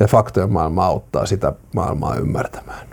Ja 0.00 0.06
faktojen 0.06 0.52
maailma 0.52 0.86
auttaa 0.86 1.26
sitä 1.26 1.52
maailmaa 1.74 2.16
ymmärtämään. 2.16 2.86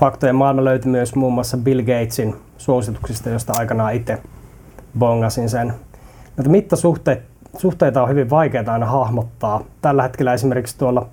Faktojen 0.00 0.34
maailma 0.34 0.64
löytyy 0.64 0.90
myös 0.90 1.14
muun 1.14 1.32
muassa 1.32 1.56
Bill 1.56 1.80
Gatesin 1.80 2.36
suosituksista, 2.58 3.30
josta 3.30 3.52
aikanaan 3.58 3.94
itse 3.94 4.18
bongasin 4.98 5.48
sen. 5.48 5.74
Näitä 6.36 6.50
mittasuhteita 6.50 8.02
on 8.02 8.08
hyvin 8.08 8.30
vaikeaa 8.30 8.72
aina 8.72 8.86
hahmottaa. 8.86 9.60
Tällä 9.82 10.02
hetkellä 10.02 10.34
esimerkiksi 10.34 10.78
tuolla 10.78 11.06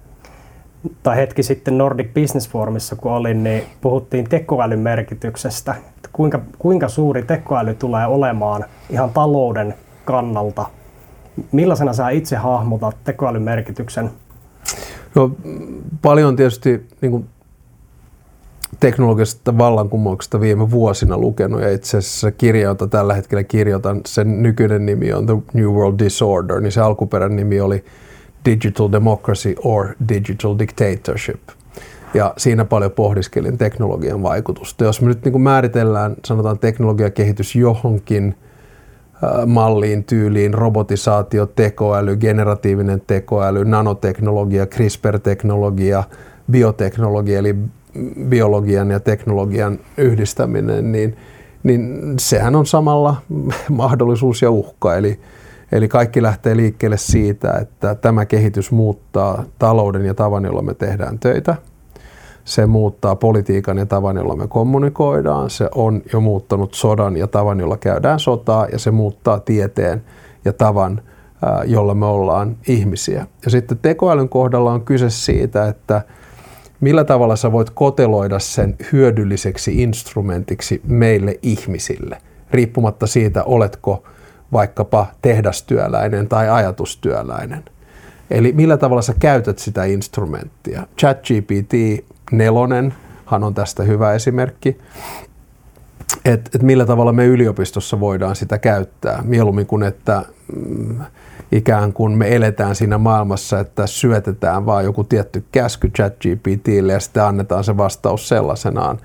tai 1.04 1.16
hetki 1.16 1.44
sitten 1.44 1.78
Nordic 1.78 2.13
Business 2.13 2.50
Forumissa, 2.50 2.96
kun 2.96 3.12
olin, 3.12 3.44
niin 3.44 3.63
puhuttiin 3.82 4.30
tekoälyn 4.30 4.80
merkityksestä. 4.80 5.75
Että 5.96 6.10
kuinka, 6.13 6.40
kuinka 6.60 6.88
suuri 6.88 7.24
tekoäly 7.24 7.74
tulee 7.74 8.08
olemaan 8.08 8.66
ihan 8.90 9.10
talouden 9.10 9.74
kannalta? 10.06 10.66
Millaisena 11.52 11.94
sä 11.94 12.10
itse 12.10 12.36
hahmotat 12.36 12.96
tekoälyn 13.04 13.42
merkityksen? 13.42 14.10
No, 15.16 15.32
paljon 16.02 16.36
tietysti 16.36 16.88
niin 17.02 17.12
kuin 17.12 17.25
teknologisesta 18.80 19.58
vallankumouksesta 19.58 20.42
viime 20.42 20.72
vuosina 20.72 21.18
lukenut 21.18 21.62
ja 21.62 21.72
itse 21.72 21.98
asiassa 21.98 22.32
kirja, 22.32 22.62
jota 22.62 22.88
tällä 22.88 23.13
hetkellä 23.13 23.44
kirjoitan, 23.44 24.02
sen 24.06 24.44
nykyinen 24.44 24.86
nimi 24.86 25.13
on 25.13 25.25
The 25.25 25.36
New 25.54 25.66
World 25.66 26.00
Disorder, 26.00 26.62
niin 26.62 26.72
se 26.72 26.82
alkuperäinen 26.82 27.36
nimi 27.36 27.62
oli 27.62 27.86
Digital 28.46 28.92
Democracy 28.92 29.56
or 29.64 29.88
Digital 30.10 30.60
Dictatorship. 30.60 31.42
Ja 32.14 32.34
siinä 32.38 32.66
paljon 32.66 32.92
pohdiskelin 32.92 33.58
teknologian 33.58 34.24
vaikutusta. 34.24 34.84
Jos 34.84 35.02
me 35.02 35.08
nyt 35.08 35.26
niin 35.26 35.42
määritellään, 35.42 36.16
sanotaan 36.26 36.60
teknologiakehitys 36.60 37.56
johonkin 37.56 38.36
malliin, 39.46 40.04
tyyliin, 40.04 40.54
robotisaatio, 40.54 41.46
tekoäly, 41.46 42.18
generatiivinen 42.18 43.02
tekoäly, 43.08 43.66
nanoteknologia, 43.66 44.66
CRISPR-teknologia, 44.66 46.04
bioteknologia, 46.52 47.40
eli 47.40 47.56
biologian 48.30 48.92
ja 48.92 49.00
teknologian 49.00 49.80
yhdistäminen, 49.98 50.92
niin, 50.92 51.18
niin 51.64 52.14
sehän 52.20 52.56
on 52.56 52.66
samalla 52.66 53.16
mahdollisuus 53.70 54.42
ja 54.42 54.52
uhka. 54.52 54.96
Eli 54.96 55.20
Eli 55.74 55.88
kaikki 55.88 56.22
lähtee 56.22 56.58
liikkeelle 56.58 56.98
siitä, 56.98 57.53
että 57.53 57.96
tämä 57.96 58.25
kehitys 58.25 58.72
muuttaa 58.72 59.44
talouden 59.60 60.06
ja 60.06 60.13
tavan, 60.13 60.46
jolla 60.46 60.62
me 60.62 60.74
tehdään 60.74 61.20
töitä. 61.20 61.56
Se 62.46 62.65
muuttaa 62.65 63.15
politiikan 63.15 63.77
ja 63.77 63.86
tavan, 63.86 64.15
jolla 64.15 64.36
me 64.36 64.48
kommunikoidaan. 64.48 65.50
Se 65.50 65.70
on 65.75 66.01
jo 66.13 66.22
muuttanut 66.22 66.74
sodan 66.74 67.18
ja 67.18 67.27
tavan, 67.27 67.60
jolla 67.60 67.77
käydään 67.77 68.20
sotaa. 68.20 68.68
Ja 68.72 68.80
se 68.80 68.92
muuttaa 68.92 69.39
tieteen 69.39 70.03
ja 70.46 70.53
tavan, 70.53 71.01
jolla 71.65 71.96
me 71.96 72.06
ollaan 72.06 72.58
ihmisiä. 72.68 73.27
Ja 73.46 73.51
sitten 73.51 73.77
tekoälyn 73.82 74.30
kohdalla 74.30 74.72
on 74.72 74.86
kyse 74.86 75.10
siitä, 75.10 75.68
että 75.68 76.01
millä 76.82 77.03
tavalla 77.03 77.36
sä 77.36 77.51
voit 77.51 77.70
koteloida 77.70 78.39
sen 78.39 78.75
hyödylliseksi 78.92 79.84
instrumentiksi 79.84 80.82
meille 80.88 81.39
ihmisille, 81.42 82.18
riippumatta 82.51 83.08
siitä, 83.08 83.44
oletko– 83.44 84.03
vaikkapa 84.54 85.08
tehdastyöläinen 85.22 86.28
tai 86.28 86.50
ajatustyöläinen. 86.50 87.64
Eli 88.32 88.52
millä 88.52 88.78
tavalla 88.78 89.02
sä 89.02 89.14
käytät 89.20 89.60
sitä 89.60 89.84
instrumenttia. 89.84 90.88
ChatGPT 91.00 91.74
4 92.32 92.92
hän 93.26 93.44
on 93.44 93.54
tästä 93.54 93.84
hyvä 93.84 94.14
esimerkki. 94.14 94.78
Että 96.26 96.52
et 96.56 96.64
millä 96.64 96.86
tavalla 96.86 97.14
me 97.14 97.26
yliopistossa 97.26 98.00
voidaan 98.00 98.36
sitä 98.36 98.58
käyttää, 98.58 99.22
mieluummin 99.26 99.66
kuin 99.66 99.84
että 99.84 100.26
mm, 100.56 101.00
ikään 101.52 101.94
kuin 101.94 102.18
me 102.18 102.36
eletään 102.36 102.76
siinä 102.76 102.98
maailmassa, 102.98 103.60
että 103.60 103.88
syötetään 103.88 104.66
vaan 104.66 104.84
joku 104.84 105.04
tietty 105.04 105.44
käsky 105.52 105.90
ChatGPTille 105.90 106.94
ja 106.94 107.00
sitten 107.00 107.24
annetaan 107.24 107.64
se 107.64 107.78
vastaus 107.78 108.28
sellaisenaan. 108.28 109.00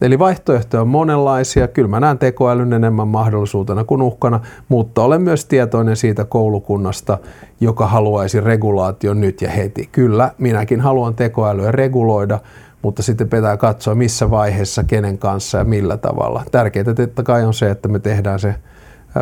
Eli 0.00 0.18
vaihtoehtoja 0.18 0.80
on 0.80 0.88
monenlaisia. 0.88 1.68
Kyllä 1.68 1.88
mä 1.88 2.00
näen 2.00 2.18
tekoälyn 2.18 2.72
enemmän 2.72 3.08
mahdollisuutena 3.08 3.84
kuin 3.84 4.02
uhkana, 4.02 4.40
mutta 4.68 5.02
olen 5.02 5.22
myös 5.22 5.44
tietoinen 5.44 5.96
siitä 5.96 6.24
koulukunnasta, 6.24 7.18
joka 7.60 7.86
haluaisi 7.86 8.40
regulaation 8.40 9.20
nyt 9.20 9.42
ja 9.42 9.50
heti. 9.50 9.88
Kyllä, 9.92 10.30
minäkin 10.38 10.80
haluan 10.80 11.14
tekoälyä 11.14 11.72
reguloida, 11.72 12.38
mutta 12.82 13.02
sitten 13.02 13.28
pitää 13.28 13.56
katsoa 13.56 13.94
missä 13.94 14.30
vaiheessa, 14.30 14.84
kenen 14.84 15.18
kanssa 15.18 15.58
ja 15.58 15.64
millä 15.64 15.96
tavalla. 15.96 16.42
Tärkeintä 16.50 16.94
totta 16.94 17.22
kai 17.22 17.44
on 17.44 17.54
se, 17.54 17.70
että 17.70 17.88
me 17.88 17.98
tehdään 17.98 18.38
se 18.38 18.54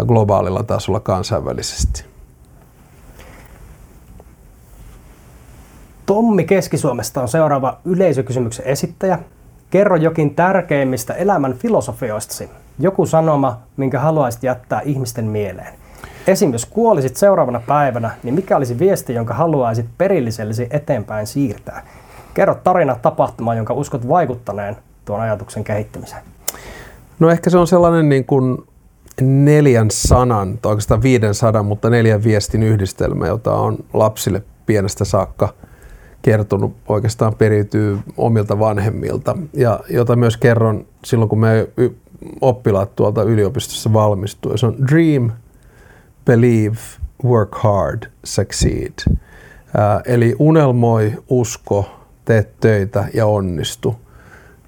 globaalilla 0.07 0.63
tasolla 0.63 1.01
kansainvälisesti. 1.01 2.05
Tommi 6.07 6.45
Keski-Suomesta 6.45 7.23
on 7.23 7.29
seuraava 7.29 7.81
yleisökysymyksen 7.85 8.67
esittäjä. 8.67 9.19
Kerro 9.71 9.97
jokin 9.97 10.35
tärkeimmistä 10.35 11.15
elämän 11.15 11.55
filosofioistasi. 11.55 12.51
Joku 12.79 13.07
sanoma, 13.07 13.61
minkä 13.77 13.99
haluaisit 13.99 14.43
jättää 14.43 14.81
ihmisten 14.81 15.25
mieleen. 15.25 15.75
Esim. 16.27 16.53
jos 16.53 16.67
kuolisit 16.67 17.17
seuraavana 17.17 17.61
päivänä, 17.67 18.11
niin 18.23 18.35
mikä 18.35 18.57
olisi 18.57 18.79
viesti, 18.79 19.15
jonka 19.15 19.35
haluaisit 19.35 19.87
perillisellesi 19.99 20.67
eteenpäin 20.71 21.27
siirtää? 21.27 21.87
Kerro 22.35 22.55
tarina 22.55 22.97
tapahtuma, 23.03 23.55
jonka 23.55 23.75
uskot 23.75 24.09
vaikuttaneen 24.09 24.77
tuon 25.05 25.21
ajatuksen 25.21 25.65
kehittämiseen. 25.65 26.23
No 27.19 27.31
ehkä 27.31 27.51
se 27.51 27.59
on 27.59 27.67
sellainen 27.67 28.09
niin 28.09 28.25
kuin 28.25 28.59
neljän 29.21 29.91
sanan, 29.91 30.59
tai 30.59 30.71
oikeastaan 30.71 31.03
viiden 31.03 31.35
sadan, 31.35 31.67
mutta 31.67 31.91
neljän 31.91 32.25
viestin 32.25 32.63
yhdistelmä, 32.63 33.27
jota 33.27 33.55
on 33.55 33.79
lapsille 33.93 34.43
pienestä 34.67 35.05
saakka– 35.05 35.49
kertonut 36.25 36.77
oikeastaan 36.89 37.35
periytyy 37.35 37.99
omilta 38.17 38.59
vanhemmilta 38.59 39.37
ja 39.53 39.81
jota 39.91 40.17
myös 40.17 40.37
kerron 40.37 40.87
silloin, 41.05 41.29
kun 41.29 41.41
me 41.41 41.69
oppilaat 42.41 42.97
tuolta 42.97 43.23
yliopistossa 43.23 43.93
valmistuu. 43.93 44.57
Se 44.57 44.67
on 44.67 44.77
Dream, 44.91 45.31
Believe, 46.25 46.77
Work 47.25 47.55
Hard, 47.55 48.03
Succeed. 48.25 48.93
Ää, 49.77 50.01
eli 50.07 50.37
unelmoi, 50.39 51.13
usko, 51.29 51.87
tee 52.25 52.49
töitä 52.61 53.05
ja 53.15 53.27
onnistu. 53.27 53.97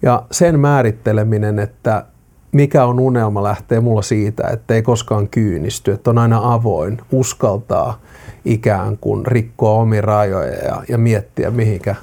Ja 0.02 0.22
sen 0.30 0.60
määritteleminen, 0.60 1.58
että 1.58 2.04
mikä 2.52 2.84
on 2.84 3.00
unelma, 3.00 3.42
lähtee 3.42 3.80
mulla 3.80 4.02
siitä, 4.02 4.48
että 4.52 4.74
ei 4.74 4.82
koskaan 4.82 5.28
kyynisty, 5.28 5.92
että 5.92 6.10
on 6.10 6.18
aina 6.18 6.40
avoin, 6.42 6.98
uskaltaa 7.12 8.00
ikään 8.46 8.98
kuin 8.98 9.26
rikkoa 9.26 9.80
omia 9.80 10.00
rajoja 10.00 10.64
ja, 10.64 10.82
ja 10.88 10.98
miettiä, 10.98 11.50
mihinkä, 11.50 11.94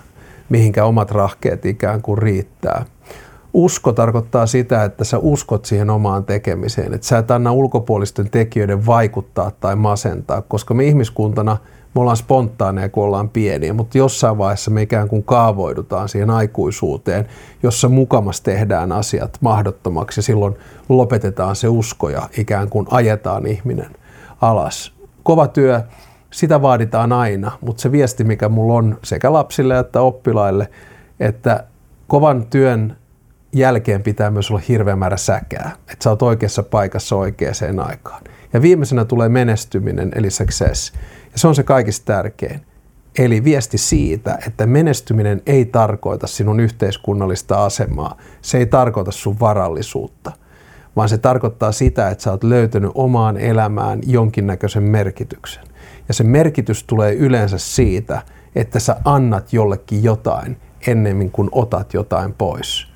mihinkä 0.50 0.86
omat 0.86 1.12
rahkeet 1.12 1.66
ikään 1.66 2.02
kuin 2.02 2.18
riittää. 2.18 2.86
Usko 3.54 3.94
tarkoittaa 3.94 4.46
sitä, 4.46 4.84
että 4.84 5.04
sä 5.04 5.18
uskot 5.18 5.66
siihen 5.66 5.90
omaan 5.90 6.26
tekemiseen, 6.26 6.94
että 6.94 7.08
sä 7.08 7.18
et 7.18 7.32
anna 7.32 7.52
ulkopuolisten 7.52 8.30
tekijöiden 8.30 8.86
vaikuttaa 8.86 9.52
tai 9.52 9.76
masentaa, 9.76 10.42
koska 10.42 10.74
me 10.74 10.84
ihmiskuntana 10.84 11.58
me 11.96 12.02
ollaan 12.02 12.18
spontaaneja, 12.18 12.90
kun 12.90 13.04
ollaan 13.04 13.30
pieniä, 13.30 13.74
mutta 13.74 13.98
jossain 13.98 14.38
vaiheessa 14.38 14.72
me 14.72 14.82
ikään 14.82 15.08
kuin 15.08 15.24
kaavoidutaan 15.24 16.10
siihen 16.10 16.30
aikuisuuteen, 16.30 17.28
jossa 17.64 17.90
mukamas 17.90 18.42
tehdään 18.42 18.92
asiat 18.92 19.38
mahdottomaksi 19.42 20.20
ja 20.20 20.24
silloin 20.24 20.56
lopetetaan 20.90 21.56
se 21.56 21.68
usko 21.68 22.10
ja 22.10 22.30
ikään 22.38 22.70
kuin 22.70 22.88
ajetaan 22.90 23.48
ihminen 23.48 23.96
alas. 24.42 24.94
Kova 25.24 25.48
työ, 25.48 25.82
sitä 26.34 26.62
vaaditaan 26.62 27.12
aina, 27.12 27.52
mutta 27.62 27.82
se 27.82 27.92
viesti, 27.92 28.24
mikä 28.24 28.50
mulla 28.50 28.74
on 28.74 29.00
sekä 29.04 29.34
lapsille 29.34 29.80
että 29.80 30.02
oppilaille, 30.02 30.70
että 31.20 31.64
kovan 32.08 32.46
työn 32.46 32.98
jälkeen 33.54 34.04
pitää 34.04 34.32
myös 34.32 34.52
olla 34.52 34.62
hirveä 34.68 34.96
määrä 34.96 35.18
säkää, 35.18 35.72
että 35.80 36.04
sä 36.04 36.10
oot 36.10 36.22
oikeassa 36.22 36.64
paikassa 36.64 37.16
oikeaan 37.16 37.80
aikaan. 37.88 38.22
Ja 38.54 38.62
viimeisenä 38.62 39.06
tulee 39.06 39.30
menestyminen, 39.30 40.12
eli 40.16 40.30
success. 40.30 40.94
Ja 41.32 41.40
se 41.40 41.48
on 41.48 41.56
se 41.56 41.64
kaikista 41.64 42.06
tärkein. 42.06 42.62
Eli 43.20 43.44
viesti 43.44 43.78
siitä, 43.78 44.38
että 44.48 44.66
menestyminen 44.66 45.42
ei 45.46 45.66
tarkoita 45.66 46.28
sinun 46.28 46.60
yhteiskunnallista 46.60 47.66
asemaa, 47.66 48.18
se 48.42 48.58
ei 48.58 48.66
tarkoita 48.66 49.12
sun 49.12 49.40
varallisuutta, 49.40 50.32
vaan 50.96 51.10
se 51.10 51.18
tarkoittaa 51.18 51.72
sitä, 51.72 52.10
että 52.10 52.24
sä 52.24 52.32
oot 52.32 52.44
löytänyt 52.44 52.92
omaan 52.96 53.38
elämään 53.38 54.00
jonkinnäköisen 54.06 54.84
merkityksen. 54.84 55.73
Ja 56.08 56.14
se 56.14 56.24
merkitys 56.24 56.84
tulee 56.84 57.14
yleensä 57.14 57.58
siitä, 57.58 58.22
että 58.56 58.80
sä 58.80 58.96
annat 59.06 59.54
jollekin 59.54 60.04
jotain 60.04 60.58
ennemmin 60.88 61.32
kuin 61.32 61.50
otat 61.52 61.94
jotain 61.94 62.34
pois. 62.34 62.88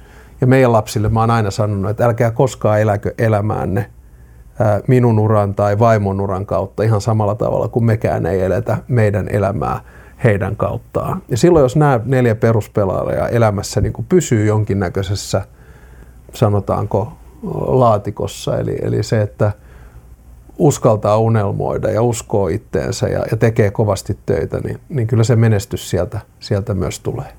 Ja 0.42 0.48
meidän 0.48 0.74
lapsille 0.74 1.10
mä 1.10 1.20
oon 1.20 1.32
aina 1.32 1.52
sanonut, 1.52 1.92
että 1.92 2.06
älkää 2.06 2.32
koskaan 2.32 2.82
eläkö 2.82 3.14
elämäänne 3.18 3.90
minun 4.88 5.20
uran 5.20 5.56
tai 5.56 5.80
vaimon 5.80 6.22
uran 6.22 6.46
kautta 6.46 6.84
ihan 6.84 7.02
samalla 7.02 7.36
tavalla 7.36 7.68
kuin 7.68 7.86
mekään 7.86 8.26
ei 8.26 8.42
eletä 8.42 8.78
meidän 8.88 9.28
elämää 9.30 9.82
heidän 10.24 10.56
kauttaan. 10.56 11.22
Ja 11.30 11.38
silloin 11.38 11.64
jos 11.64 11.76
nämä 11.76 12.00
neljä 12.06 12.36
peruspelaajaa 12.36 13.28
elämässä 13.28 13.82
niin 13.82 13.94
kuin 13.94 14.06
pysyy 14.10 14.46
jonkinnäköisessä, 14.46 15.42
sanotaanko, 16.34 17.14
laatikossa, 17.68 18.58
eli, 18.58 18.78
eli 18.82 19.04
se, 19.04 19.22
että 19.22 19.52
uskaltaa 20.58 21.18
unelmoida 21.18 21.92
ja 21.92 22.02
uskoo 22.02 22.48
itteensä 22.48 23.08
ja, 23.08 23.26
ja 23.32 23.38
tekee 23.38 23.72
kovasti 23.72 24.18
töitä, 24.26 24.60
niin, 24.60 24.80
niin 24.90 25.08
kyllä 25.08 25.24
se 25.24 25.36
menestys 25.36 25.90
sieltä, 25.90 26.20
sieltä 26.40 26.74
myös 26.74 27.00
tulee 27.00 27.34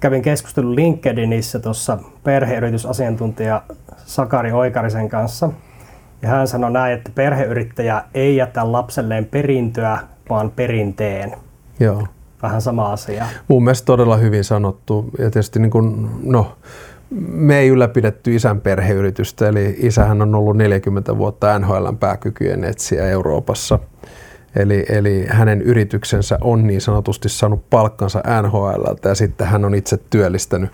kävin 0.00 0.22
keskustelun 0.22 0.76
LinkedInissä 0.76 1.58
tuossa 1.58 1.98
perheyritysasiantuntija 2.24 3.62
Sakari 3.96 4.52
Oikarisen 4.52 5.08
kanssa. 5.08 5.50
Ja 6.22 6.28
hän 6.28 6.48
sanoi 6.48 6.70
näin, 6.70 6.94
että 6.94 7.10
perheyrittäjä 7.14 8.04
ei 8.14 8.36
jätä 8.36 8.72
lapselleen 8.72 9.24
perintöä, 9.24 9.98
vaan 10.30 10.50
perinteen. 10.50 11.36
Joo. 11.80 12.06
Vähän 12.42 12.62
sama 12.62 12.92
asia. 12.92 13.26
Mun 13.48 13.64
mielestä 13.64 13.86
todella 13.86 14.16
hyvin 14.16 14.44
sanottu. 14.44 15.10
Ja 15.18 15.30
tietysti 15.30 15.58
niin 15.58 15.70
kuin, 15.70 16.10
no, 16.22 16.56
me 17.30 17.58
ei 17.58 17.68
ylläpidetty 17.68 18.34
isän 18.34 18.60
perheyritystä, 18.60 19.48
eli 19.48 19.76
isähän 19.78 20.22
on 20.22 20.34
ollut 20.34 20.56
40 20.56 21.18
vuotta 21.18 21.58
NHLn 21.58 21.96
pääkykyjen 22.00 22.64
etsiä 22.64 23.06
Euroopassa– 23.06 23.78
Eli, 24.56 24.84
eli 24.88 25.26
hänen 25.28 25.62
yrityksensä 25.62 26.38
on 26.40 26.66
niin 26.66 26.80
sanotusti 26.80 27.28
saanut 27.28 27.70
palkkansa 27.70 28.22
NHL 28.42 29.08
ja 29.08 29.14
sitten 29.14 29.46
hän 29.46 29.64
on 29.64 29.74
itse 29.74 29.98
työllistänyt 30.10 30.70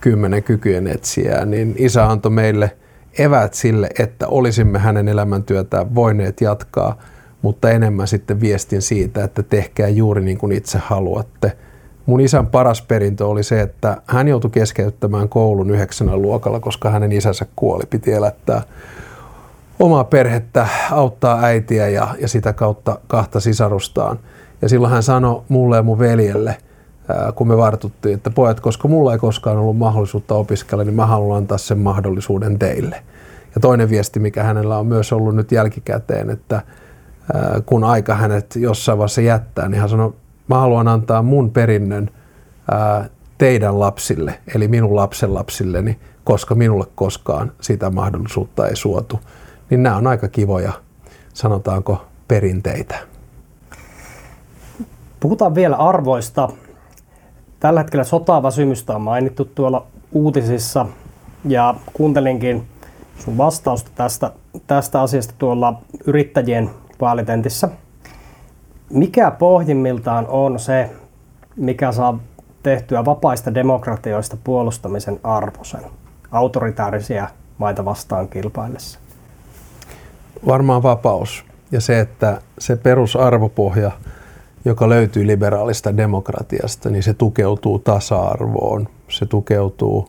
kymmenen 0.00 0.42
kykyjen 0.42 0.86
etsijää, 0.86 1.44
niin 1.44 1.74
isä 1.78 2.06
antoi 2.06 2.30
meille 2.30 2.76
eväät 3.18 3.54
sille, 3.54 3.88
että 3.98 4.28
olisimme 4.28 4.78
hänen 4.78 5.08
elämäntyötään 5.08 5.94
voineet 5.94 6.40
jatkaa, 6.40 6.98
mutta 7.42 7.70
enemmän 7.70 8.08
sitten 8.08 8.40
viestin 8.40 8.82
siitä, 8.82 9.24
että 9.24 9.42
tehkää 9.42 9.88
juuri 9.88 10.22
niin 10.24 10.38
kuin 10.38 10.52
itse 10.52 10.78
haluatte. 10.78 11.56
Mun 12.06 12.20
isän 12.20 12.46
paras 12.46 12.82
perintö 12.82 13.26
oli 13.26 13.42
se, 13.42 13.60
että 13.60 13.96
hän 14.06 14.28
joutui 14.28 14.50
keskeyttämään 14.50 15.28
koulun 15.28 15.70
yhdeksännellä 15.70 16.22
luokalla, 16.22 16.60
koska 16.60 16.90
hänen 16.90 17.12
isänsä 17.12 17.46
kuoli, 17.56 17.84
piti 17.90 18.12
elättää 18.12 18.62
omaa 19.80 20.04
perhettä, 20.04 20.66
auttaa 20.90 21.42
äitiä 21.42 21.88
ja, 21.88 22.08
ja 22.20 22.28
sitä 22.28 22.52
kautta 22.52 22.98
kahta 23.06 23.40
sisarustaan. 23.40 24.18
Ja 24.62 24.68
silloin 24.68 24.92
hän 24.92 25.02
sanoi 25.02 25.42
mulle 25.48 25.76
ja 25.76 25.82
mun 25.82 25.98
veljelle, 25.98 26.56
kun 27.34 27.48
me 27.48 27.56
vartuttiin, 27.56 28.14
että 28.14 28.30
pojat, 28.30 28.60
koska 28.60 28.88
mulla 28.88 29.12
ei 29.12 29.18
koskaan 29.18 29.58
ollut 29.58 29.78
mahdollisuutta 29.78 30.34
opiskella, 30.34 30.84
niin 30.84 30.94
mä 30.94 31.06
haluan 31.06 31.38
antaa 31.38 31.58
sen 31.58 31.78
mahdollisuuden 31.78 32.58
teille. 32.58 33.02
Ja 33.54 33.60
toinen 33.60 33.90
viesti, 33.90 34.20
mikä 34.20 34.42
hänellä 34.42 34.78
on 34.78 34.86
myös 34.86 35.12
ollut 35.12 35.36
nyt 35.36 35.52
jälkikäteen, 35.52 36.30
että 36.30 36.62
kun 37.66 37.84
aika 37.84 38.14
hänet 38.14 38.56
jossain 38.56 38.98
vaiheessa 38.98 39.20
jättää, 39.20 39.68
niin 39.68 39.80
hän 39.80 39.88
sanoi, 39.88 40.12
mä 40.54 40.60
haluan 40.60 40.88
antaa 40.88 41.22
mun 41.22 41.50
perinnön 41.50 42.10
ää, 42.70 43.08
teidän 43.38 43.80
lapsille, 43.80 44.40
eli 44.54 44.68
minun 44.68 44.96
lapsen 44.96 45.34
lapsilleni, 45.34 45.98
koska 46.24 46.54
minulle 46.54 46.86
koskaan 46.94 47.52
sitä 47.60 47.90
mahdollisuutta 47.90 48.68
ei 48.68 48.76
suotu 48.76 49.20
niin 49.72 49.82
nämä 49.82 49.96
on 49.96 50.06
aika 50.06 50.28
kivoja, 50.28 50.72
sanotaanko, 51.34 52.04
perinteitä. 52.28 52.98
Puhutaan 55.20 55.54
vielä 55.54 55.76
arvoista. 55.76 56.48
Tällä 57.60 57.80
hetkellä 57.80 58.04
sotaväsymystä 58.04 58.94
on 58.94 59.02
mainittu 59.02 59.44
tuolla 59.44 59.86
uutisissa 60.12 60.86
ja 61.44 61.74
kuuntelinkin 61.92 62.66
sun 63.18 63.38
vastausta 63.38 63.90
tästä, 63.94 64.32
tästä 64.66 65.00
asiasta 65.00 65.34
tuolla 65.38 65.80
yrittäjien 66.06 66.70
vaalitentissä. 67.00 67.68
Mikä 68.92 69.30
pohjimmiltaan 69.30 70.26
on 70.28 70.58
se, 70.58 70.90
mikä 71.56 71.92
saa 71.92 72.18
tehtyä 72.62 73.04
vapaista 73.04 73.54
demokratioista 73.54 74.36
puolustamisen 74.44 75.20
arvoisen 75.22 75.80
autoritaarisia 76.30 77.28
maita 77.58 77.84
vastaan 77.84 78.28
kilpaillessa? 78.28 78.98
Varmaan 80.46 80.82
vapaus 80.82 81.44
ja 81.70 81.80
se, 81.80 82.00
että 82.00 82.40
se 82.58 82.76
perusarvopohja, 82.76 83.90
joka 84.64 84.88
löytyy 84.88 85.26
liberaalista 85.26 85.96
demokratiasta, 85.96 86.90
niin 86.90 87.02
se 87.02 87.14
tukeutuu 87.14 87.78
tasa-arvoon, 87.78 88.88
se 89.08 89.26
tukeutuu 89.26 90.08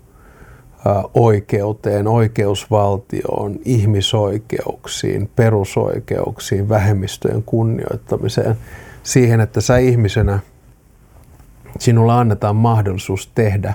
oikeuteen, 1.14 2.08
oikeusvaltioon, 2.08 3.56
ihmisoikeuksiin, 3.66 5.30
perusoikeuksiin, 5.36 6.70
vähemmistöjen 6.70 7.44
kunnioittamiseen, 7.44 8.56
siihen, 9.04 9.42
että 9.42 9.62
sä 9.62 9.78
ihmisenä, 9.78 10.40
sinulla 11.80 12.20
annetaan 12.20 12.56
mahdollisuus 12.56 13.32
tehdä 13.36 13.74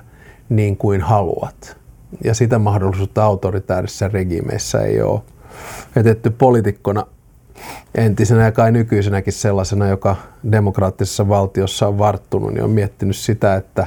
niin 0.49 0.77
kuin 0.77 1.01
haluat. 1.01 1.77
Ja 2.25 2.35
sitä 2.35 2.59
mahdollisuutta 2.59 3.25
autoritaarisissa 3.25 4.09
regiimeissä 4.09 4.81
ei 4.81 5.03
ole 5.03 5.21
etetty 5.97 6.31
poliitikkona 6.31 7.07
entisenä 7.95 8.45
ja 8.45 8.53
kai 8.53 8.73
nykyisenäkin 8.73 9.33
sellaisena, 9.33 9.89
joka 9.89 10.17
demokraattisessa 10.53 11.29
valtiossa 11.29 11.89
on 11.89 11.99
varttunut, 11.99 12.53
niin 12.53 12.65
on 12.65 12.71
miettinyt 12.71 13.17
sitä, 13.17 13.55
että 13.55 13.87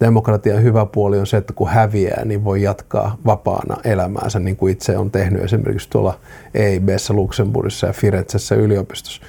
demokratian 0.00 0.62
hyvä 0.62 0.86
puoli 0.86 1.18
on 1.18 1.26
se, 1.26 1.36
että 1.36 1.52
kun 1.52 1.68
häviää, 1.68 2.24
niin 2.24 2.44
voi 2.44 2.62
jatkaa 2.62 3.16
vapaana 3.26 3.76
elämäänsä, 3.84 4.38
niin 4.38 4.56
kuin 4.56 4.72
itse 4.72 4.98
on 4.98 5.10
tehnyt 5.10 5.42
esimerkiksi 5.42 5.90
tuolla 5.90 6.18
EIBssä, 6.54 7.14
Luxemburgissa 7.14 7.86
ja 7.86 7.92
Firenzessä 7.92 8.54
yliopistossa. 8.54 9.22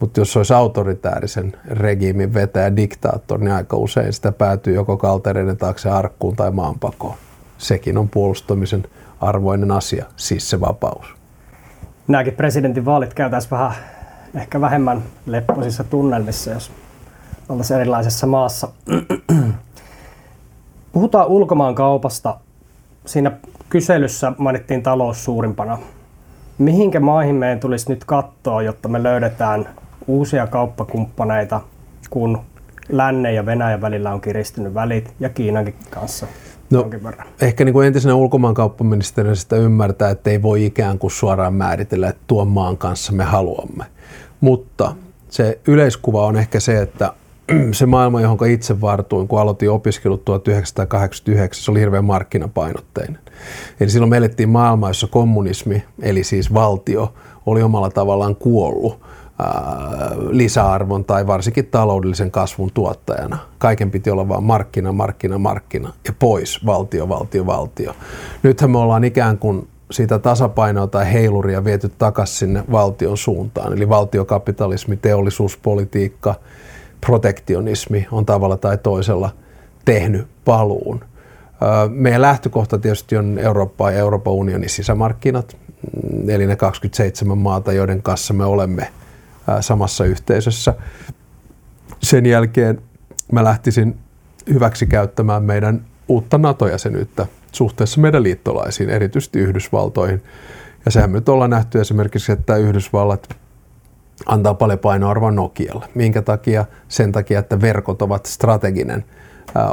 Mutta 0.00 0.20
jos 0.20 0.36
olisi 0.36 0.54
autoritäärisen 0.54 1.52
regiimin 1.66 2.34
vetäjä 2.34 2.76
diktaattori, 2.76 3.44
niin 3.44 3.54
aika 3.54 3.76
usein 3.76 4.12
sitä 4.12 4.32
päätyy 4.32 4.74
joko 4.74 4.96
kaltereiden 4.96 5.56
taakse 5.56 5.90
arkkuun 5.90 6.36
tai 6.36 6.50
maanpakoon. 6.50 7.14
Sekin 7.58 7.98
on 7.98 8.08
puolustamisen 8.08 8.84
arvoinen 9.20 9.70
asia, 9.70 10.04
siis 10.16 10.50
se 10.50 10.60
vapaus 10.60 11.14
nämäkin 12.08 12.34
presidentinvaalit 12.34 13.14
käytäisiin 13.14 13.50
vähän 13.50 13.72
ehkä 14.34 14.60
vähemmän 14.60 15.02
lepposissa 15.26 15.84
tunnelmissa, 15.84 16.50
jos 16.50 16.72
oltaisiin 17.48 17.80
erilaisessa 17.80 18.26
maassa. 18.26 18.68
Puhutaan 20.94 21.26
ulkomaan 21.26 21.74
kaupasta. 21.74 22.38
Siinä 23.06 23.32
kyselyssä 23.68 24.32
mainittiin 24.38 24.82
talous 24.82 25.24
suurimpana. 25.24 25.78
Mihinkä 26.58 27.00
maihin 27.00 27.34
meidän 27.34 27.60
tulisi 27.60 27.88
nyt 27.88 28.04
katsoa, 28.04 28.62
jotta 28.62 28.88
me 28.88 29.02
löydetään 29.02 29.68
uusia 30.06 30.46
kauppakumppaneita, 30.46 31.60
kun 32.10 32.38
lännen 32.88 33.34
ja 33.34 33.46
Venäjän 33.46 33.80
välillä 33.80 34.12
on 34.12 34.20
kiristynyt 34.20 34.74
välit 34.74 35.14
ja 35.20 35.28
Kiinankin 35.28 35.74
kanssa? 35.90 36.26
No, 36.70 36.90
ehkä 37.40 37.64
niin 37.64 37.72
kuin 37.72 37.86
entisenä 37.86 38.14
ulkomaankauppaministerinä 38.14 39.34
sitä 39.34 39.56
ymmärtää, 39.56 40.10
että 40.10 40.30
ei 40.30 40.42
voi 40.42 40.64
ikään 40.64 40.98
kuin 40.98 41.10
suoraan 41.10 41.54
määritellä, 41.54 42.08
että 42.08 42.22
tuon 42.26 42.48
maan 42.48 42.76
kanssa 42.76 43.12
me 43.12 43.24
haluamme. 43.24 43.84
Mutta 44.40 44.94
se 45.28 45.58
yleiskuva 45.66 46.26
on 46.26 46.36
ehkä 46.36 46.60
se, 46.60 46.82
että 46.82 47.12
se 47.72 47.86
maailma, 47.86 48.20
johon 48.20 48.48
itse 48.48 48.80
vartuin, 48.80 49.28
kun 49.28 49.40
aloitin 49.40 49.70
opiskelut 49.70 50.24
1989, 50.24 51.64
se 51.64 51.70
oli 51.70 51.80
hirveän 51.80 52.04
markkinapainotteinen. 52.04 53.18
Eli 53.80 53.90
silloin 53.90 54.10
me 54.10 54.16
elettiin 54.16 54.48
maailmaa, 54.48 54.90
jossa 54.90 55.06
kommunismi, 55.06 55.84
eli 56.02 56.24
siis 56.24 56.54
valtio, 56.54 57.14
oli 57.46 57.62
omalla 57.62 57.90
tavallaan 57.90 58.36
kuollut 58.36 59.00
lisäarvon 60.30 61.04
tai 61.04 61.26
varsinkin 61.26 61.66
taloudellisen 61.66 62.30
kasvun 62.30 62.70
tuottajana. 62.74 63.38
Kaiken 63.58 63.90
piti 63.90 64.10
olla 64.10 64.28
vain 64.28 64.44
markkina, 64.44 64.92
markkina, 64.92 65.38
markkina 65.38 65.92
ja 66.04 66.12
pois 66.18 66.66
valtio, 66.66 67.08
valtio, 67.08 67.46
valtio. 67.46 67.94
Nythän 68.42 68.70
me 68.70 68.78
ollaan 68.78 69.04
ikään 69.04 69.38
kuin 69.38 69.68
sitä 69.90 70.18
tasapainoa 70.18 70.86
tai 70.86 71.12
heiluria 71.12 71.64
viety 71.64 71.90
takaisin 71.98 72.36
sinne 72.36 72.64
valtion 72.72 73.16
suuntaan. 73.16 73.72
Eli 73.72 73.88
valtiokapitalismi, 73.88 74.96
teollisuuspolitiikka, 74.96 76.34
protektionismi 77.06 78.06
on 78.12 78.26
tavalla 78.26 78.56
tai 78.56 78.78
toisella 78.78 79.30
tehnyt 79.84 80.26
paluun. 80.44 81.04
Meidän 81.88 82.22
lähtökohta 82.22 82.78
tietysti 82.78 83.16
on 83.16 83.38
Eurooppa 83.38 83.90
ja 83.90 83.98
Euroopan 83.98 84.32
unionin 84.32 84.68
sisämarkkinat, 84.68 85.56
mm, 86.02 86.30
eli 86.30 86.46
ne 86.46 86.56
27 86.56 87.38
maata, 87.38 87.72
joiden 87.72 88.02
kanssa 88.02 88.34
me 88.34 88.44
olemme 88.44 88.92
samassa 89.60 90.04
yhteisössä. 90.04 90.74
Sen 92.02 92.26
jälkeen 92.26 92.82
mä 93.32 93.44
lähtisin 93.44 93.98
hyväksi 94.52 94.86
käyttämään 94.86 95.42
meidän 95.42 95.84
uutta 96.08 96.38
NATO-jäsenyyttä 96.38 97.26
suhteessa 97.52 98.00
meidän 98.00 98.22
liittolaisiin, 98.22 98.90
erityisesti 98.90 99.38
Yhdysvaltoihin. 99.38 100.22
Ja 100.84 100.90
sehän 100.90 101.12
nyt 101.12 101.28
ollaan 101.28 101.50
nähty 101.50 101.80
esimerkiksi, 101.80 102.32
että 102.32 102.56
Yhdysvallat 102.56 103.36
antaa 104.26 104.54
paljon 104.54 104.78
painoarvoa 104.78 105.30
Nokialle. 105.30 105.86
Minkä 105.94 106.22
takia? 106.22 106.64
Sen 106.88 107.12
takia, 107.12 107.38
että 107.38 107.60
verkot 107.60 108.02
ovat 108.02 108.26
strateginen 108.26 109.04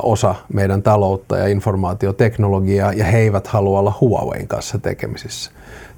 osa 0.04 0.36
meidän 0.54 0.84
taloutta 0.84 1.38
ja 1.38 1.48
informaatioteknologiaa, 1.48 2.94
ja 2.94 3.06
he 3.06 3.18
eivät 3.18 3.48
halua 3.48 3.80
olla 3.80 3.98
Huawein 4.02 4.48
kanssa 4.48 4.78
tekemisissä. 4.78 5.52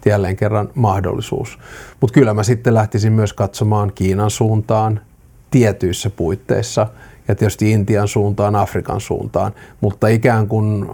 Jälleen 0.06 0.36
kerran 0.36 0.69
mahdollisuus. 0.75 1.60
Mutta 2.01 2.13
kyllä 2.13 2.34
mä 2.34 2.43
sitten 2.43 2.73
lähtisin 2.73 3.13
myös 3.13 3.34
katsomaan 3.34 3.91
Kiinan 3.95 4.29
suuntaan 4.29 4.99
tietyissä 5.51 6.10
puitteissa, 6.10 6.88
ja 7.27 7.36
tietysti 7.36 7.71
Intian 7.71 8.08
suuntaan, 8.08 8.56
Afrikan 8.56 9.01
suuntaan, 9.01 9.51
mutta 9.82 10.08
ikään 10.08 10.47
kuin 10.47 10.89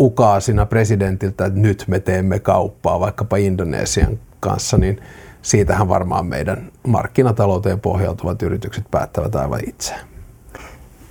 ukaasina 0.00 0.66
presidentiltä, 0.66 1.44
että 1.44 1.60
nyt 1.60 1.84
me 1.86 2.00
teemme 2.00 2.38
kauppaa 2.38 3.00
vaikkapa 3.00 3.36
Indonesian 3.36 4.18
kanssa, 4.40 4.78
niin 4.78 5.00
siitähän 5.42 5.88
varmaan 5.88 6.26
meidän 6.26 6.70
markkinatalouteen 6.86 7.80
pohjautuvat 7.80 8.42
yritykset 8.42 8.84
päättävät 8.90 9.34
aivan 9.34 9.60
itse. 9.68 9.94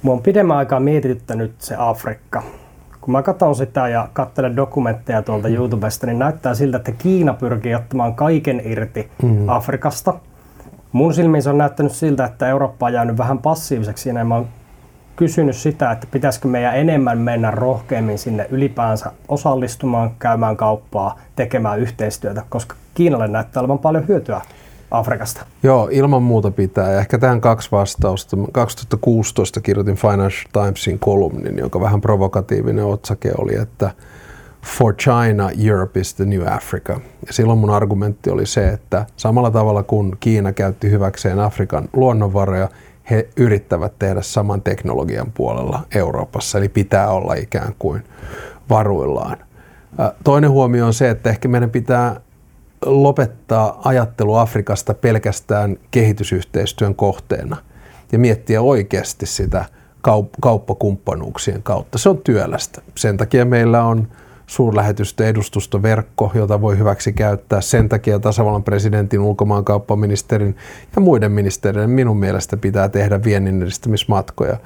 Mua 0.01 0.13
on 0.13 0.21
pidemmän 0.21 0.57
aikaa 0.57 0.79
mietityttänyt 0.79 1.55
se 1.59 1.75
Afrikka. 1.77 2.43
Kun 3.01 3.11
mä 3.11 3.21
katson 3.21 3.55
sitä 3.55 3.87
ja 3.87 4.07
katselen 4.13 4.55
dokumentteja 4.55 5.21
tuolta 5.21 5.47
mm. 5.47 5.53
YouTubesta, 5.55 6.07
niin 6.07 6.19
näyttää 6.19 6.53
siltä, 6.53 6.77
että 6.77 6.91
Kiina 6.91 7.33
pyrkii 7.33 7.75
ottamaan 7.75 8.15
kaiken 8.15 8.61
irti 8.65 9.11
mm. 9.23 9.49
Afrikasta. 9.49 10.13
Mun 10.91 11.13
silmiin 11.13 11.43
se 11.43 11.49
on 11.49 11.57
näyttänyt 11.57 11.91
siltä, 11.91 12.25
että 12.25 12.47
Eurooppa 12.47 12.85
on 12.85 12.93
jäänyt 12.93 13.17
vähän 13.17 13.37
passiiviseksi 13.37 14.03
siinä. 14.03 14.23
Mä 14.23 14.35
oon 14.35 14.47
kysynyt 15.15 15.55
sitä, 15.55 15.91
että 15.91 16.07
pitäisikö 16.11 16.47
meidän 16.47 16.77
enemmän 16.77 17.17
mennä 17.17 17.51
rohkeammin 17.51 18.17
sinne 18.17 18.47
ylipäänsä 18.49 19.11
osallistumaan, 19.27 20.11
käymään 20.19 20.57
kauppaa, 20.57 21.19
tekemään 21.35 21.79
yhteistyötä, 21.79 22.43
koska 22.49 22.75
Kiinalle 22.93 23.27
näyttää 23.27 23.61
olevan 23.61 23.79
paljon 23.79 24.07
hyötyä 24.07 24.41
Afrikasta. 24.91 25.45
Joo, 25.63 25.87
ilman 25.91 26.23
muuta 26.23 26.51
pitää. 26.51 26.91
Ja 26.91 26.99
ehkä 26.99 27.17
tähän 27.17 27.41
kaksi 27.41 27.69
vastausta. 27.71 28.37
2016 28.51 29.61
kirjoitin 29.61 29.95
Financial 29.95 30.51
Timesin 30.53 30.99
kolumnin, 30.99 31.57
joka 31.57 31.81
vähän 31.81 32.01
provokatiivinen 32.01 32.85
otsake 32.85 33.31
oli, 33.37 33.55
että 33.55 33.91
For 34.65 34.93
China, 34.93 35.49
Europe 35.65 35.99
is 35.99 36.13
the 36.13 36.25
new 36.25 36.41
Africa. 36.47 36.99
Ja 37.27 37.33
silloin 37.33 37.59
mun 37.59 37.69
argumentti 37.69 38.29
oli 38.29 38.45
se, 38.45 38.67
että 38.67 39.05
samalla 39.17 39.51
tavalla 39.51 39.83
kuin 39.83 40.17
Kiina 40.19 40.53
käytti 40.53 40.91
hyväkseen 40.91 41.39
Afrikan 41.39 41.89
luonnonvaroja, 41.93 42.69
he 43.09 43.29
yrittävät 43.37 43.93
tehdä 43.99 44.21
saman 44.21 44.61
teknologian 44.61 45.31
puolella 45.33 45.79
Euroopassa, 45.95 46.57
eli 46.57 46.69
pitää 46.69 47.09
olla 47.09 47.33
ikään 47.33 47.73
kuin 47.79 48.03
varuillaan. 48.69 49.37
Toinen 50.23 50.51
huomio 50.51 50.85
on 50.85 50.93
se, 50.93 51.09
että 51.09 51.29
ehkä 51.29 51.47
meidän 51.47 51.69
pitää 51.69 52.21
lopettaa 52.85 53.81
ajattelu 53.85 54.35
Afrikasta 54.35 54.93
pelkästään 54.93 55.77
kehitysyhteistyön 55.91 56.95
kohteena 56.95 57.57
ja 58.11 58.19
miettiä 58.19 58.61
oikeasti 58.61 59.25
sitä 59.25 59.65
kauppakumppanuuksien 60.41 61.63
kautta. 61.63 61.97
Se 61.97 62.09
on 62.09 62.17
työlästä. 62.17 62.81
Sen 62.97 63.17
takia 63.17 63.45
meillä 63.45 63.83
on 63.83 64.07
suurlähetystä 64.47 65.25
edustustoverkko, 65.25 66.31
jota 66.33 66.61
voi 66.61 66.77
hyväksi 66.77 67.13
käyttää. 67.13 67.61
Sen 67.61 67.89
takia 67.89 68.19
tasavallan 68.19 68.63
presidentin, 68.63 69.19
ulkomaankauppaministerin 69.19 70.55
ja 70.95 71.01
muiden 71.01 71.31
ministeriöiden 71.31 71.89
minun 71.89 72.17
mielestä 72.17 72.57
pitää 72.57 72.89
tehdä 72.89 73.23
viennin 73.23 73.61
edistämismatkoja. 73.61 74.57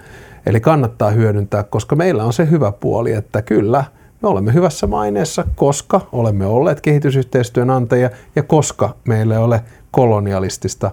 Eli 0.46 0.60
kannattaa 0.60 1.10
hyödyntää, 1.10 1.64
koska 1.64 1.96
meillä 1.96 2.24
on 2.24 2.34
se 2.34 2.50
hyvä 2.50 2.72
puoli, 2.72 3.14
että 3.14 3.42
kyllä– 3.42 3.84
me 4.22 4.30
olemme 4.30 4.54
hyvässä 4.54 4.88
maineessa, 4.88 5.44
koska 5.56 6.02
olemme 6.12 6.46
olleet 6.46 6.82
kehitysyhteistyön 6.82 7.70
antajia 7.70 8.10
ja 8.36 8.44
koska 8.44 8.96
meillä 9.08 9.34
ei 9.34 9.40
ole 9.40 9.62
kolonialistista 9.92 10.92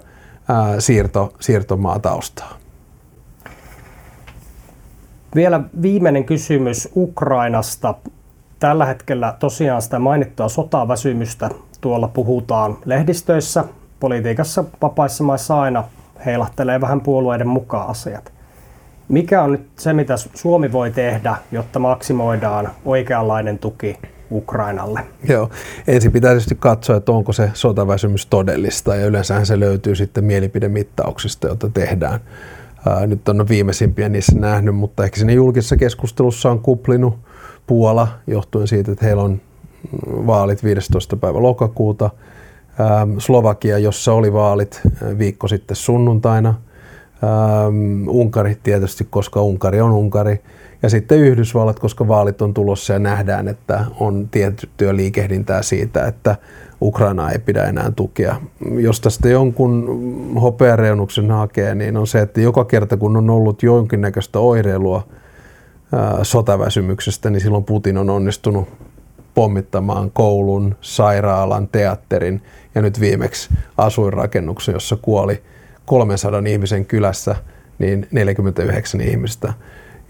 ää, 0.49 0.81
siirto, 0.81 1.33
siirtomaataustaa. 1.41 2.57
Vielä 5.35 5.61
viimeinen 5.83 6.25
kysymys 6.25 6.89
Ukrainasta. 6.97 7.95
Tällä 8.59 8.87
hetkellä 8.87 9.37
tosiaan 9.39 9.83
sitä 9.83 9.99
mainittua 9.99 10.49
sotaväsymystä 10.49 11.51
tuolla 11.81 12.09
puhutaan 12.09 12.79
lehdistöissä, 12.85 13.65
politiikassa 14.01 14.65
vapaissa 14.83 15.25
maissa 15.25 15.61
aina 15.61 15.85
heilahtelee 16.27 16.81
vähän 16.81 17.01
puolueiden 17.01 17.49
mukaan 17.49 17.89
asiat. 17.89 18.33
Mikä 19.09 19.43
on 19.43 19.53
nyt 19.53 19.67
se, 19.79 19.93
mitä 19.93 20.15
Suomi 20.35 20.73
voi 20.73 20.91
tehdä, 20.91 21.37
jotta 21.53 21.79
maksimoidaan 21.79 22.69
oikeanlainen 22.85 23.59
tuki 23.59 23.99
Ukrainalle? 24.31 25.01
Joo, 25.29 25.51
ensin 25.87 26.13
pitää 26.13 26.31
tietysti 26.31 26.55
katsoa, 26.55 26.97
että 26.97 27.13
onko 27.13 27.33
se 27.33 27.51
sotaväsymys 27.55 28.27
todellista 28.27 28.97
ja 28.97 29.07
yleensähän 29.07 29.47
se 29.47 29.61
löytyy 29.61 29.95
sitten 29.95 30.25
mielipidemittauksista, 30.25 31.47
joita 31.47 31.69
tehdään. 31.69 32.21
Ää, 32.89 33.07
nyt 33.07 33.29
on 33.29 33.49
viimeisimpiä 33.49 34.09
niissä 34.09 34.39
nähnyt, 34.39 34.77
mutta 34.77 35.05
ehkä 35.05 35.17
sinne 35.17 35.33
julkisessa 35.33 35.77
keskustelussa 35.77 36.51
on 36.51 36.61
kuplinut 36.61 37.19
Puola 37.67 38.09
johtuen 38.27 38.69
siitä, 38.69 38.93
että 38.93 39.07
heillä 39.07 39.23
on 39.23 39.41
vaalit 40.07 40.65
15. 40.65 41.17
päivä 41.17 41.43
lokakuuta. 41.43 42.11
Ää, 42.79 43.07
Slovakia, 43.19 43.79
jossa 43.79 44.13
oli 44.13 44.33
vaalit 44.33 44.81
viikko 45.19 45.49
sitten 45.49 45.77
sunnuntaina– 45.77 46.55
Ähm, 47.25 48.09
Unkari 48.09 48.57
tietysti, 48.63 49.07
koska 49.11 49.43
Unkari 49.43 49.81
on 49.81 49.93
Unkari. 49.93 50.41
Ja 50.83 50.89
sitten 50.89 51.19
Yhdysvallat, 51.19 51.79
koska 51.79 52.09
vaalit 52.09 52.43
on 52.43 52.55
tulossa 52.55 52.93
ja 52.93 52.99
nähdään, 52.99 53.49
että 53.49 53.85
on 54.01 54.29
tiettyä 54.31 54.97
liikehdintää 54.97 55.63
siitä, 55.63 56.07
että 56.07 56.37
Ukrainaa 56.83 57.31
ei 57.31 57.39
pidä 57.39 57.65
enää 57.65 57.91
tukea. 57.97 58.37
Jos 58.79 59.01
tästä 59.01 59.29
jonkun 59.29 59.89
hopeareunuksen 60.43 61.31
hakee, 61.31 61.75
niin 61.75 61.97
on 61.97 62.07
se, 62.07 62.21
että 62.21 62.41
joka 62.41 62.65
kerta 62.65 62.97
kun 62.97 63.17
on 63.17 63.31
ollut 63.31 63.63
jonkinnäköistä 63.63 64.39
oireilua 64.39 65.07
ää, 65.93 66.25
sotaväsymyksestä, 66.25 67.31
niin 67.31 67.41
silloin 67.41 67.65
Putin 67.65 67.99
on 67.99 68.11
onnistunut 68.11 68.69
pommittamaan 69.35 70.11
koulun, 70.11 70.75
sairaalan, 70.81 71.69
teatterin 71.69 72.43
ja 72.75 72.83
nyt 72.83 73.01
viimeksi 73.01 73.51
asuinrakennuksen, 73.77 74.73
jossa 74.73 74.97
kuoli 75.03 75.43
300 75.87 76.43
ihmisen 76.47 76.87
kylässä 76.87 77.37
niin 77.79 78.09
49 78.11 79.01
ihmistä. 79.01 79.53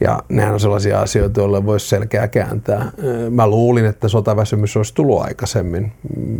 Ja 0.00 0.22
nehän 0.28 0.52
on 0.52 0.60
sellaisia 0.60 1.00
asioita, 1.00 1.40
joille 1.40 1.66
voisi 1.66 1.88
selkeää 1.88 2.28
kääntää. 2.28 2.92
Mä 3.30 3.46
luulin, 3.46 3.84
että 3.84 4.08
sotaväsymys 4.08 4.76
olisi 4.76 4.94
tullut 4.94 5.22
aikaisemmin 5.22 5.92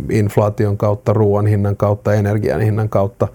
inflaation 0.09 0.77
kautta, 0.77 1.13
ruoan 1.13 1.45
hinnan 1.45 1.77
kautta, 1.77 2.13
energian 2.13 2.61
hinnan 2.61 2.89
kautta, 2.89 3.27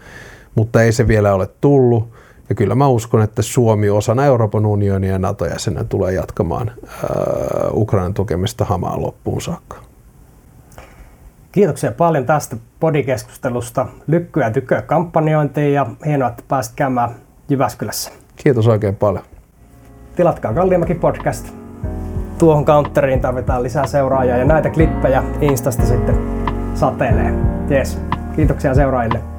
mutta 0.54 0.82
ei 0.82 0.92
se 0.92 1.08
vielä 1.08 1.34
ole 1.34 1.48
tullut. 1.60 2.08
Ja 2.48 2.54
kyllä 2.54 2.74
mä 2.74 2.88
uskon, 2.88 3.22
että 3.22 3.42
Suomi 3.42 3.90
osana 3.90 4.24
Euroopan 4.24 4.66
unionia 4.66 5.12
ja 5.12 5.18
NATO-jäsenä 5.18 5.84
tulee 5.84 6.12
jatkamaan 6.12 6.70
Ukrainan 7.72 8.14
tukemista 8.14 8.64
hamaan 8.64 9.02
loppuun 9.02 9.42
saakka. 9.42 9.87
Kiitoksia 11.52 11.92
paljon 11.92 12.26
tästä 12.26 12.56
podikeskustelusta. 12.80 13.86
Lykkyä 14.06 14.50
tyköä 14.50 14.82
kampanjointiin 14.82 15.74
ja 15.74 15.86
hienoa, 16.06 16.28
että 16.28 16.42
pääsit 16.48 16.72
käymään 16.76 17.10
Jyväskylässä. 17.48 18.10
Kiitos 18.36 18.68
oikein 18.68 18.96
paljon. 18.96 19.24
Tilatkaa 20.16 20.54
Kalliamäki 20.54 20.94
podcast. 20.94 21.48
Tuohon 22.38 22.64
counteriin 22.64 23.20
tarvitaan 23.20 23.62
lisää 23.62 23.86
seuraajia 23.86 24.36
ja 24.36 24.44
näitä 24.44 24.70
klippejä 24.70 25.22
Instasta 25.40 25.86
sitten 25.86 26.18
satelee. 26.74 27.34
Yes. 27.70 27.98
Kiitoksia 28.36 28.74
seuraajille. 28.74 29.37